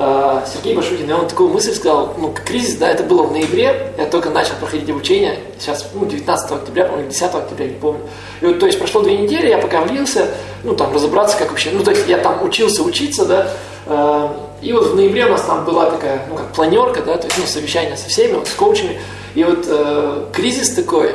[0.00, 3.92] э, Сергей Башутин, и он такую мысль сказал, ну, кризис, да, это было в ноябре,
[3.98, 8.00] я только начал проходить обучение, сейчас, ну, 19 октября, по-моему, 10 октября, не помню.
[8.40, 10.28] И вот, то есть прошло две недели, я пока влился,
[10.64, 13.52] ну, там, разобраться, как вообще, ну, то есть я там учился учиться, да,
[13.86, 14.28] э,
[14.62, 17.38] и вот в ноябре у нас там была такая, ну, как планерка, да, то есть,
[17.38, 18.98] ну, совещание со всеми, вот, с коучами,
[19.34, 21.14] и вот э, кризис такой,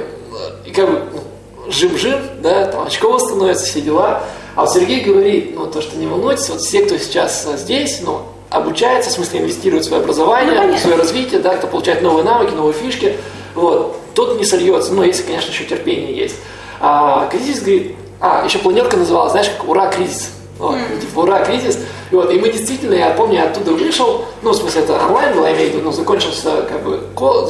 [0.64, 4.24] и как бы, ну, жим-жим, да, там, очково становится, все дела,
[4.56, 8.22] а вот Сергей говорит, ну, то, что не волнуйтесь, вот все, кто сейчас здесь, ну,
[8.50, 12.24] обучается, в смысле инвестирует в свое образование, ну, в свое развитие, да, кто получает новые
[12.24, 13.18] навыки, новые фишки,
[13.54, 16.36] вот, тот не сольется, ну, если, конечно, еще терпение есть.
[16.80, 20.32] А кризис, говорит, а, еще планерка называлась, знаешь, как «Ура, кризис».
[20.58, 21.02] Вот, mm.
[21.02, 21.80] типа, ура, кризис.
[22.12, 25.36] И, вот, и мы действительно, я помню, я оттуда вышел, ну, в смысле, это онлайн
[25.36, 27.02] было, я имею в виду, ну, закончился, как бы,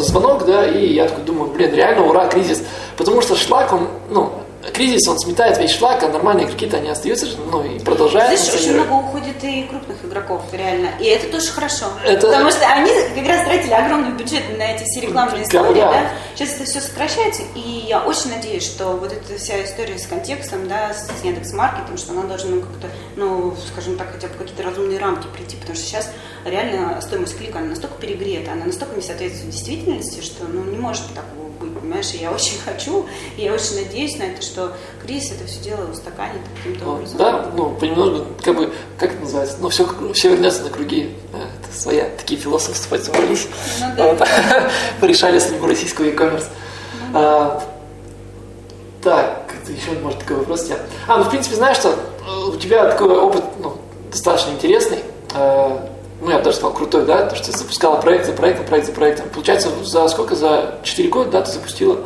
[0.01, 2.63] звонок, да, и я такой думаю, блин, реально, ура, кризис.
[2.97, 4.31] Потому что шлак, он, ну,
[4.73, 8.39] кризис, он сметает весь шлак, а нормальные игроки-то они остаются, ну и продолжают.
[8.39, 10.89] Знаешь, очень много уходит и крупных игроков, реально.
[10.99, 11.85] И это тоже хорошо.
[12.03, 12.27] Это...
[12.27, 15.91] Потому что они как раз тратили огромный бюджет на эти все рекламные истории, да.
[15.91, 16.11] да.
[16.35, 20.67] Сейчас это все сокращается, и я очень надеюсь, что вот эта вся история с контекстом,
[20.67, 24.99] да, с Яндекс.Маркетом, что она должна ну, как-то, ну, скажем так, хотя бы какие-то разумные
[24.99, 26.09] рамки прийти, потому что сейчас
[26.45, 31.07] реально стоимость клика, она настолько перегрета, она настолько не соответствует действительности, что ну, не может
[31.13, 32.13] такого быть, понимаешь?
[32.13, 33.05] И я очень хочу,
[33.37, 37.17] и я очень надеюсь на это, что Крис это все дело устаканит каким-то образом.
[37.17, 41.15] Да, ну, понемножку, как бы, как это называется, ну, все, все вернется на круги.
[41.33, 43.47] Это своя, такие философы собрались.
[43.81, 44.13] Ну, да.
[44.13, 44.27] вот,
[45.01, 46.45] порешали судьбу российского e-commerce.
[47.07, 47.19] Ну, да.
[47.19, 47.63] а,
[49.01, 50.77] так, еще, может, такой вопрос у тебя.
[51.07, 51.97] А, ну, в принципе, знаешь что,
[52.47, 53.77] у тебя такой опыт, ну,
[54.11, 54.99] достаточно интересный.
[56.25, 58.87] Ну, я бы даже сказал, крутой, да, то, что ты запускала проект за проектом, проект
[58.87, 59.29] за проектом.
[59.29, 60.35] Получается, за сколько?
[60.35, 61.99] За 4 года, да, ты запустила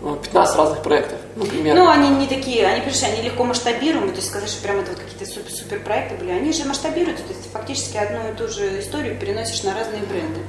[0.00, 1.84] 15 ну, разных проектов, ну, примерно.
[1.84, 4.92] Ну, они не такие, они, конечно, они легко масштабируемые, то есть сказать, что прям это
[4.92, 8.80] вот какие-то супер-супер проекты были, они же масштабируются, то есть фактически одну и ту же
[8.80, 10.40] историю переносишь на разные бренды.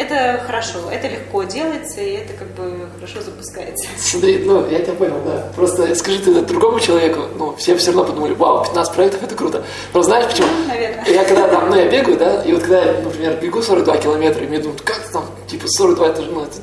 [0.00, 3.86] Это хорошо, это легко делается, и это как бы хорошо запускается.
[3.98, 5.52] Смотри, ну, я тебя понял, да.
[5.54, 9.34] Просто скажи ты это другому человеку, ну, все все равно подумали, вау, 15 проектов, это
[9.34, 9.62] круто.
[9.92, 10.48] Просто знаешь почему?
[10.62, 11.04] Ну, наверное.
[11.06, 14.42] Я когда там, ну, я бегаю, да, и вот когда я, например, бегу 42 километра,
[14.42, 16.56] и мне думают, как там, типа, 42, это же, ну, это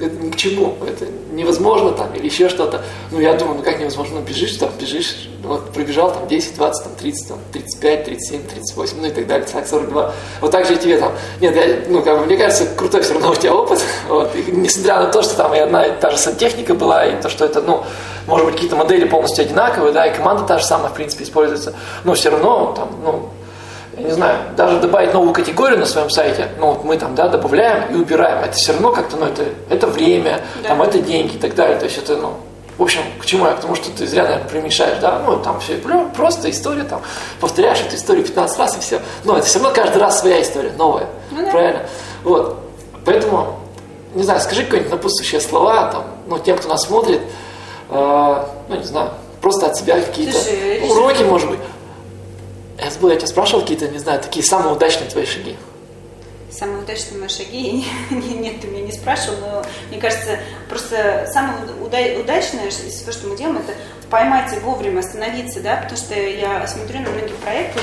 [0.00, 2.82] это ни к чему, это невозможно там или еще что-то.
[3.12, 6.56] Ну, я думаю, ну как невозможно, ну, бежишь там, бежишь, ну, вот пробежал там 10,
[6.56, 10.14] 20, там 30, там 35, 37, 38, ну и так далее, так 42.
[10.40, 11.12] Вот так же и тебе там.
[11.40, 13.82] Нет, я, ну, как бы, мне кажется, крутой все равно у тебя опыт.
[14.08, 17.20] Вот, и несмотря на то, что там и одна и та же сантехника была, и
[17.20, 17.84] то, что это, ну,
[18.26, 21.74] может быть, какие-то модели полностью одинаковые, да, и команда та же самая, в принципе, используется,
[22.04, 23.30] но все равно там, ну,
[23.96, 27.28] я не знаю, даже добавить новую категорию на своем сайте, ну вот мы там, да,
[27.28, 30.70] добавляем и убираем, это все равно как-то, ну это, это время, да.
[30.70, 32.34] там это деньги и так далее, то есть это, ну,
[32.76, 33.52] в общем, к чему я?
[33.52, 35.78] К тому, что ты зря, наверное, примешаешь, да, ну, там все,
[36.14, 37.02] просто история, там,
[37.40, 39.00] повторяешь эту историю 15 раз и все.
[39.22, 41.50] Но это все равно каждый раз своя история, новая, ну, да.
[41.52, 41.80] правильно?
[42.24, 42.58] Вот,
[43.04, 43.60] поэтому,
[44.14, 47.20] не знаю, скажи какие-нибудь напутствующие слова, там, ну, тем, кто нас смотрит,
[47.90, 50.38] э, ну, не знаю, просто от себя какие-то
[50.90, 51.60] уроки, может быть.
[52.78, 55.56] Я забыл, я тебя спрашивал какие-то, не знаю, такие самые удачные твои шаги.
[56.50, 57.84] Самые удачные мои шаги?
[58.10, 63.26] Нет, ты меня не спрашивал, но мне кажется, просто самое уда- удачное из всего, что
[63.26, 63.74] мы делаем, это
[64.08, 67.80] поймать и вовремя остановиться, да, потому что я смотрю на многие проекты,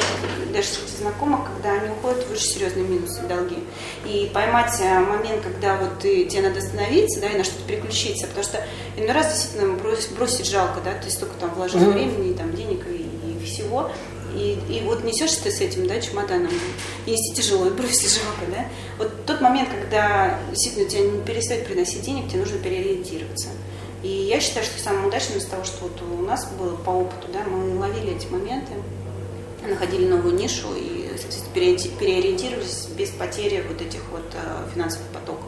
[0.53, 3.57] даже среди знакомых, когда они уходят в очень серьезные минусы, долги.
[4.05, 8.27] И поймать э, момент, когда вот ты, тебе надо остановиться, да, и на что-то переключиться,
[8.27, 8.63] потому что
[8.95, 11.91] иной раз действительно бросить, бросить жалко, да, то есть столько там вложить mm-hmm.
[11.91, 13.91] времени, там, денег и, и всего,
[14.35, 16.51] и, и вот несешься ты с этим, да, чемоданом,
[17.05, 18.65] если тяжело, и бросить жалко, да.
[18.97, 23.49] Вот тот момент, когда действительно тебе не перестает приносить денег, тебе нужно переориентироваться.
[24.03, 27.27] И я считаю, что самое удачное из того, что вот у нас было по опыту,
[27.31, 28.73] да, мы ловили эти моменты,
[29.67, 31.01] находили новую нишу и,
[31.53, 35.45] переориентировались без потери вот этих вот э, финансовых потоков.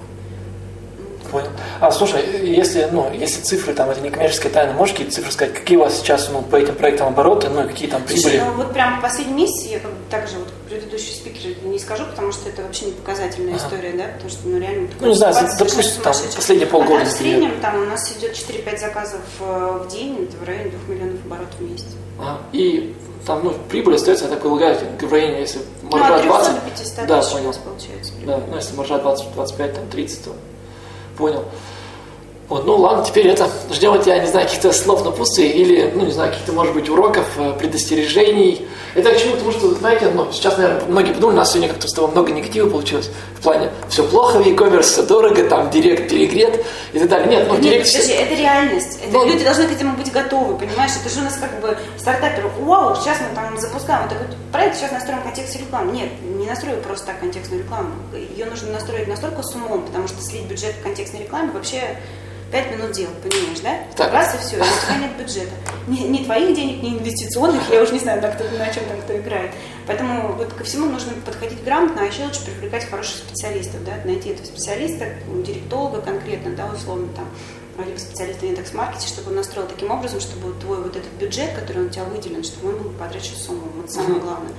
[1.32, 1.50] Понял.
[1.80, 5.54] А слушай, если, ну, если цифры, там, это не коммерческая тайна, можешь какие-то цифры сказать,
[5.54, 8.22] какие у вас сейчас ну, по этим проектам обороты, ну, и какие там прибыли?
[8.22, 11.80] Слушай, ну, вот прям в последний месяц я как бы также вот предыдущий спикер не
[11.80, 13.66] скажу, потому что это вообще не показательная ага.
[13.66, 14.90] история, да, потому что, ну, реально...
[15.00, 17.02] Ну, не знаю, допустим, там, последние полгода.
[17.02, 20.72] А в среднем там у нас идет 4-5 заказов э, в день, это в районе
[20.86, 21.86] 2 миллионов оборотов в месяц.
[22.20, 22.40] Ага.
[22.52, 22.96] И
[23.26, 26.64] там, ну, прибыль остается, я так полагаю, в районе, если маржа ну, 20...
[26.64, 27.54] 500 да, понял.
[27.64, 28.14] получается.
[28.26, 30.36] Да, ну, если маржа 20, 25, там, 30, то
[31.18, 31.46] понял.
[32.50, 36.06] Вот, ну ладно, теперь это, ждем от тебя, не знаю, каких-то слов напутствия или, ну
[36.06, 38.68] не знаю, каких-то, может быть, уроков, э, предостережений.
[38.96, 39.34] Это к чему?
[39.34, 42.32] Потому что, знаете, ну, сейчас, наверное, многие подумали, у нас сегодня как-то с тобой много
[42.32, 43.10] негатива получилось.
[43.40, 47.28] В плане, все плохо в e-commerce, дорого, там, директ перегрет и так далее.
[47.28, 47.92] Нет, ну, Нет, директ...
[47.92, 49.00] подожди, это реальность.
[49.02, 49.26] Это Но...
[49.26, 50.92] люди должны к этому быть готовы, понимаешь?
[51.02, 54.78] Это же у нас как бы стартапер, вау, сейчас мы там запускаем вот такой проект,
[54.78, 55.92] сейчас настроим контекст рекламы.
[55.94, 56.10] Нет,
[56.44, 57.92] не настрою просто так контекстную рекламу.
[58.14, 61.98] Ее нужно настроить настолько с умом, потому что слить бюджет в контекстной рекламе вообще
[62.54, 63.80] Пять минут дел, понимаешь, да?
[63.98, 64.14] Так.
[64.14, 65.56] Раз и все, и у тебя нет бюджета.
[65.88, 69.02] Ни, ни твоих денег, ни инвестиционных, я уже не знаю, на, кто, на чем там
[69.02, 69.50] кто играет.
[69.88, 74.30] Поэтому вот ко всему нужно подходить грамотно, а еще лучше привлекать хороших специалистов, да, найти
[74.30, 75.08] этого специалиста,
[75.44, 77.28] директолога конкретно, да, условно там,
[77.78, 81.86] либо специалиста в индекс-маркете, чтобы он настроил таким образом, чтобы твой вот этот бюджет, который
[81.86, 83.68] у тебя выделен, чтобы он был потрачен сумму.
[83.76, 84.54] Вот самое главное.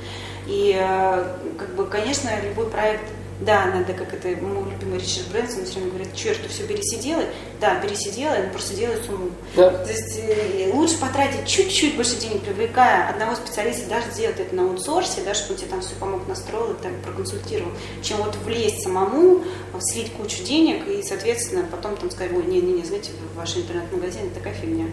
[0.47, 3.05] И, э, как бы, конечно, любой проект
[3.41, 7.25] да, надо, как это мой любимый Ричард Брэнсон все время говорит, черт, ты все пересидела.
[7.65, 9.31] Да, пересидела, но просто делай с умом.
[9.57, 9.71] Да.
[9.71, 14.65] То есть э, лучше потратить чуть-чуть больше денег, привлекая одного специалиста, даже сделать это на
[14.65, 17.71] аутсорсе, да, чтобы он тебе там все помог настроил и там проконсультировал,
[18.03, 19.41] чем вот влезть самому,
[19.81, 24.53] слить кучу денег и, соответственно, потом там сказать, ой, не-не-не, знаете, ваш интернет-магазин это такая
[24.53, 24.85] фигня.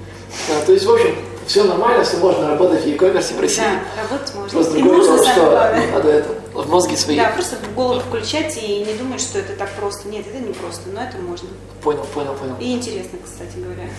[0.48, 1.14] Да, то есть, в общем,
[1.48, 3.64] все нормально, все можно работать в e-commerce в России.
[3.64, 4.50] Да, работать можно.
[4.50, 5.52] Просто и нужно, что
[5.92, 7.18] надо это в мозги свои.
[7.18, 10.08] Да, просто в голову включать и не думать, что это так просто.
[10.08, 11.50] Нет, это не просто, но это можно.
[11.82, 12.56] Понял, понял, понял.
[12.62, 13.90] И интересно, кстати говоря.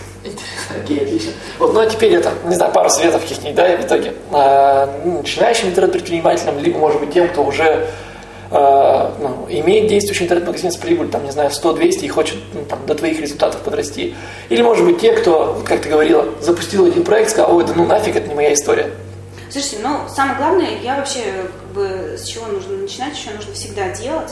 [0.81, 1.33] Окей, отлично.
[1.59, 4.13] Вот, ну а теперь это, не знаю, пару советов каких-нибудь, да, в итоге.
[4.31, 7.89] А, ну, начинающим интернет-предпринимателям, либо, может быть, тем, кто уже
[8.51, 12.85] э, ну, имеет действующий интернет-магазин с прибылью, там, не знаю, 100-200 и хочет ну, там,
[12.85, 14.15] до твоих результатов подрасти.
[14.47, 17.85] Или, может быть, те, кто, как ты говорила, запустил один проект, сказал, ой, да ну
[17.85, 18.91] нафиг, это не моя история.
[19.49, 21.19] Слушайте, ну, самое главное, я вообще,
[21.59, 24.31] как бы, с чего нужно начинать, еще нужно всегда делать,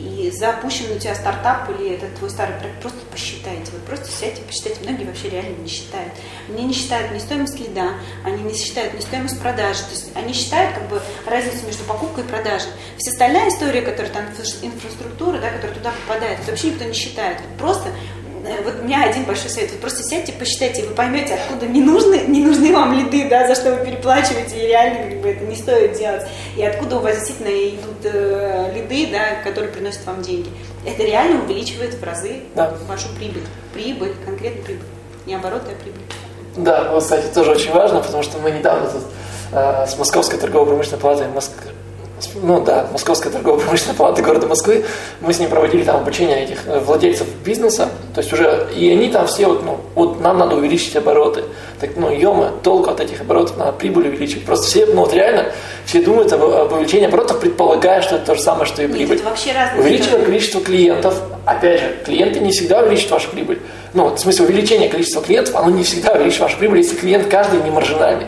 [0.00, 3.70] и запущен у тебя стартап или это твой старый проект, просто посчитайте.
[3.72, 4.80] Вы просто сядьте, посчитайте.
[4.82, 6.12] Многие вообще реально не считают.
[6.48, 7.90] Они не считают ни стоимость лида,
[8.24, 9.80] они не считают ни стоимость продажи.
[9.80, 12.70] То есть они считают как бы разницу между покупкой и продажей.
[12.96, 14.24] Вся остальная история, которая там
[14.62, 17.38] инфраструктура, да, которая туда попадает, вообще никто не считает.
[17.58, 17.90] Просто
[18.64, 19.70] вот у меня один большой совет.
[19.70, 23.54] Вы просто сядьте, посчитайте, вы поймете, откуда не нужны, не нужны вам лиды, да, за
[23.54, 26.26] что вы переплачиваете, и реально как бы, это не стоит делать.
[26.56, 30.50] И откуда у вас действительно идут э, лиды, да, которые приносят вам деньги.
[30.86, 32.72] Это реально увеличивает в разы да.
[32.88, 33.44] вашу прибыль.
[33.74, 34.86] Прибыль, конкретно прибыль.
[35.26, 36.02] Не обороты, а прибыль.
[36.56, 39.02] Да, вот, кстати, тоже очень важно, потому что мы недавно тут
[39.52, 41.52] э, с Московской торгово-промышленной палатой Моск
[42.42, 44.84] ну да, Московская торгово-промышленная палата города Москвы,
[45.20, 49.08] мы с ним проводили там обучение этих э, владельцев бизнеса, то есть уже, и они
[49.08, 51.44] там все, вот, ну, вот нам надо увеличить обороты,
[51.80, 55.46] так, ну, ема, толку от этих оборотов, надо прибыль увеличить, просто все, ну, вот реально,
[55.84, 59.16] все думают об, об увеличении оборотов, предполагая, что это то же самое, что и прибыль.
[59.16, 63.60] Нет, вообще разные Увеличивание количества клиентов, опять же, клиенты не всегда увеличат вашу прибыль,
[63.94, 67.62] ну, в смысле, увеличение количества клиентов, оно не всегда увеличит вашу прибыль, если клиент каждый
[67.62, 68.26] не маржинальный.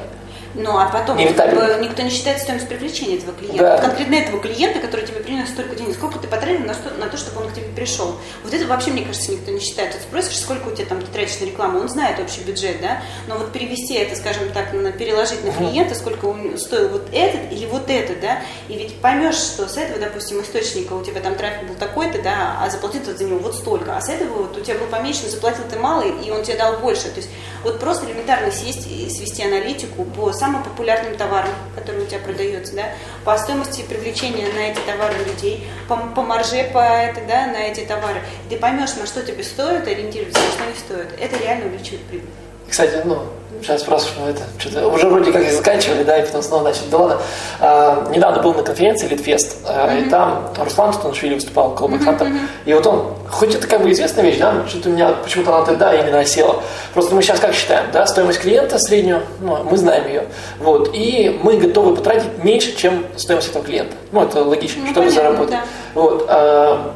[0.55, 3.63] Ну, а потом как никто не считает стоимость привлечения этого клиента.
[3.63, 3.73] Да.
[3.77, 7.09] Вот конкретно этого клиента, который тебе принес столько денег, сколько ты потратил на, что, на
[7.09, 8.17] то, чтобы он к тебе пришел.
[8.45, 9.93] Вот это вообще, мне кажется, никто не считает.
[9.93, 13.03] Ты спросишь, сколько у тебя там ты тратишь на рекламу, он знает общий бюджет, да,
[13.29, 17.53] но вот перевести это, скажем так, на, переложить на клиента, сколько он стоил вот этот
[17.53, 21.35] или вот этот, да, и ведь поймешь, что с этого, допустим, источника у тебя там
[21.35, 24.57] трафик был такой-то, да, а заплатил ты за него вот столько, а с этого вот
[24.57, 27.05] у тебя был поменьше, заплатил ты мало, и он тебе дал больше.
[27.05, 27.31] То есть
[27.65, 32.75] вот просто элементарно сесть и свести аналитику по самым популярным товарам, которые у тебя продаются,
[32.75, 32.87] да,
[33.25, 37.81] по стоимости привлечения на эти товары людей, по, по марже по это, да, на эти
[37.87, 38.21] товары.
[38.51, 41.21] Ты поймешь, на что тебе стоит ориентироваться, на что не стоит.
[41.21, 42.29] Это реально увеличивает прибыль.
[42.69, 43.29] Кстати, ну,
[43.63, 46.89] сейчас спрашиваю, это что-то уже вроде как и заканчивали, да, и потом снова начали.
[46.91, 47.19] Да ладно.
[47.61, 50.07] А, недавно был на конференции Литфест, mm-hmm.
[50.07, 52.49] и там Руслан Тутаншвили выступал, колбэкхантер, mm-hmm.
[52.67, 55.65] и вот он, хоть это как бы известная вещь, да, что-то у меня почему-то она
[55.65, 56.63] тогда именно осела.
[56.95, 60.25] Просто мы сейчас как считаем, да, стоимость клиента среднюю, ну, мы знаем ее,
[60.59, 63.95] вот, и мы готовы потратить меньше, чем стоимость этого клиента.
[64.13, 65.51] Ну, это логично, ну, чтобы понятно, заработать.
[65.51, 65.63] Да.
[65.95, 66.93] Вот, а,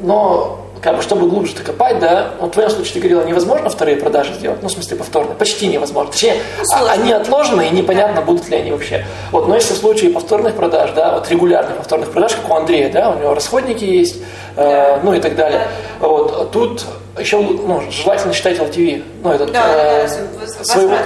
[0.00, 3.96] но как бы, чтобы глубже копать, да, вот в твоем случае ты говорила, невозможно вторые
[3.96, 6.12] продажи сделать, ну, в смысле, повторные, почти невозможно.
[6.12, 6.92] Точнее, Сложно.
[6.92, 9.06] они отложены, и непонятно, будут ли они вообще.
[9.32, 12.92] Вот, но если в случае повторных продаж, да, вот регулярных повторных продаж, как у Андрея,
[12.92, 14.16] да, у него расходники есть,
[14.56, 15.62] э, ну и так далее.
[16.00, 16.84] Вот, тут
[17.18, 19.02] еще ну, желательно считать LTV.
[19.22, 20.08] Ну, этот, да, э,
[20.38, 20.96] да, своего,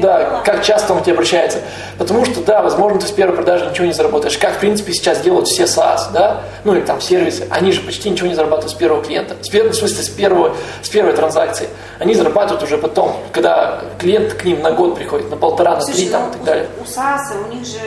[0.00, 1.58] да, как часто он к тебе обращается.
[1.98, 4.38] Потому что, да, возможно, ты с первой продажи ничего не заработаешь.
[4.38, 7.46] Как, в принципе, сейчас делают все SaaS, да, ну или там сервисы.
[7.50, 9.36] Они же почти ничего не зарабатывают с первого клиента.
[9.42, 11.68] С первого, в смысле, с, первого, с первой транзакции.
[11.98, 15.96] Они зарабатывают уже потом, когда клиент к ним на год приходит, на полтора, на Слушай,
[15.96, 16.66] три там, ну, и так далее.
[16.78, 17.80] У, у SaaS, у них же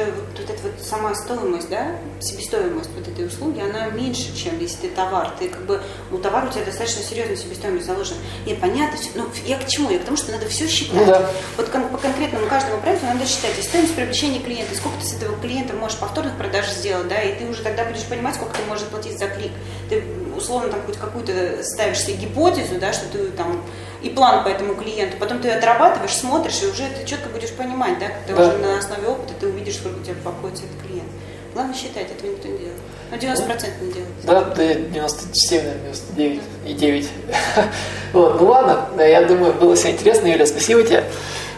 [0.49, 4.89] вот эта вот сама стоимость, да, себестоимость вот этой услуги, она меньше, чем если ты
[4.89, 5.31] товар.
[5.39, 5.81] Ты как бы,
[6.11, 8.17] ну, товар у тебя достаточно серьезная себестоимость заложена.
[8.45, 9.89] Нет, понятно, все, ну, я к чему?
[9.89, 10.95] Я к тому, что надо все считать.
[10.95, 11.29] Ну, да.
[11.57, 15.13] Вот кон- по конкретному каждому проекту надо считать и стоимость привлечения клиента, сколько ты с
[15.13, 18.63] этого клиента можешь повторных продаж сделать, да, и ты уже тогда будешь понимать, сколько ты
[18.67, 19.51] можешь платить за клик.
[19.89, 20.03] Ты
[20.35, 23.61] условно там хоть какую-то ставишь себе гипотезу, да, что ты там
[24.01, 27.99] и план по этому клиенту, потом ты отрабатываешь, смотришь, и уже ты четко будешь понимать,
[27.99, 28.49] да, когда да.
[28.49, 31.09] уже на основе опыта ты увидишь, сколько у тебя обходится этот клиент.
[31.53, 32.77] Главное считать, этого никто не делает.
[33.11, 34.09] Ну, 90% не делает.
[34.23, 37.09] Да, да, 97, наверное, 99 и 9.
[38.13, 41.03] вот, ну ладно, я думаю, было все интересно, Юля, спасибо тебе.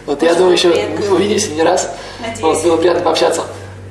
[0.06, 1.14] Вот, Очень я думаю, еще приятно.
[1.14, 1.94] увидимся не раз.
[2.20, 2.40] Надеюсь.
[2.40, 3.42] Вот, было приятно пообщаться.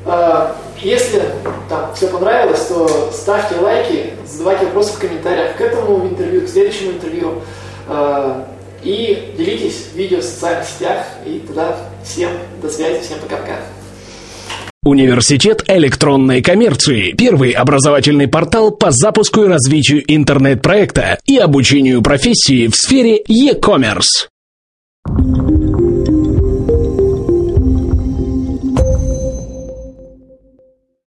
[0.05, 1.23] А, если
[1.69, 6.91] там все понравилось, то ставьте лайки, задавайте вопросы в комментариях к этому интервью, к следующему
[6.93, 7.41] интервью.
[7.87, 8.47] А,
[8.83, 11.05] и делитесь видео в социальных сетях.
[11.25, 13.57] И тогда всем до связи, всем пока-пока.
[14.83, 17.11] Университет электронной коммерции.
[17.11, 24.27] Первый образовательный портал по запуску и развитию интернет-проекта и обучению профессии в сфере e-commerce.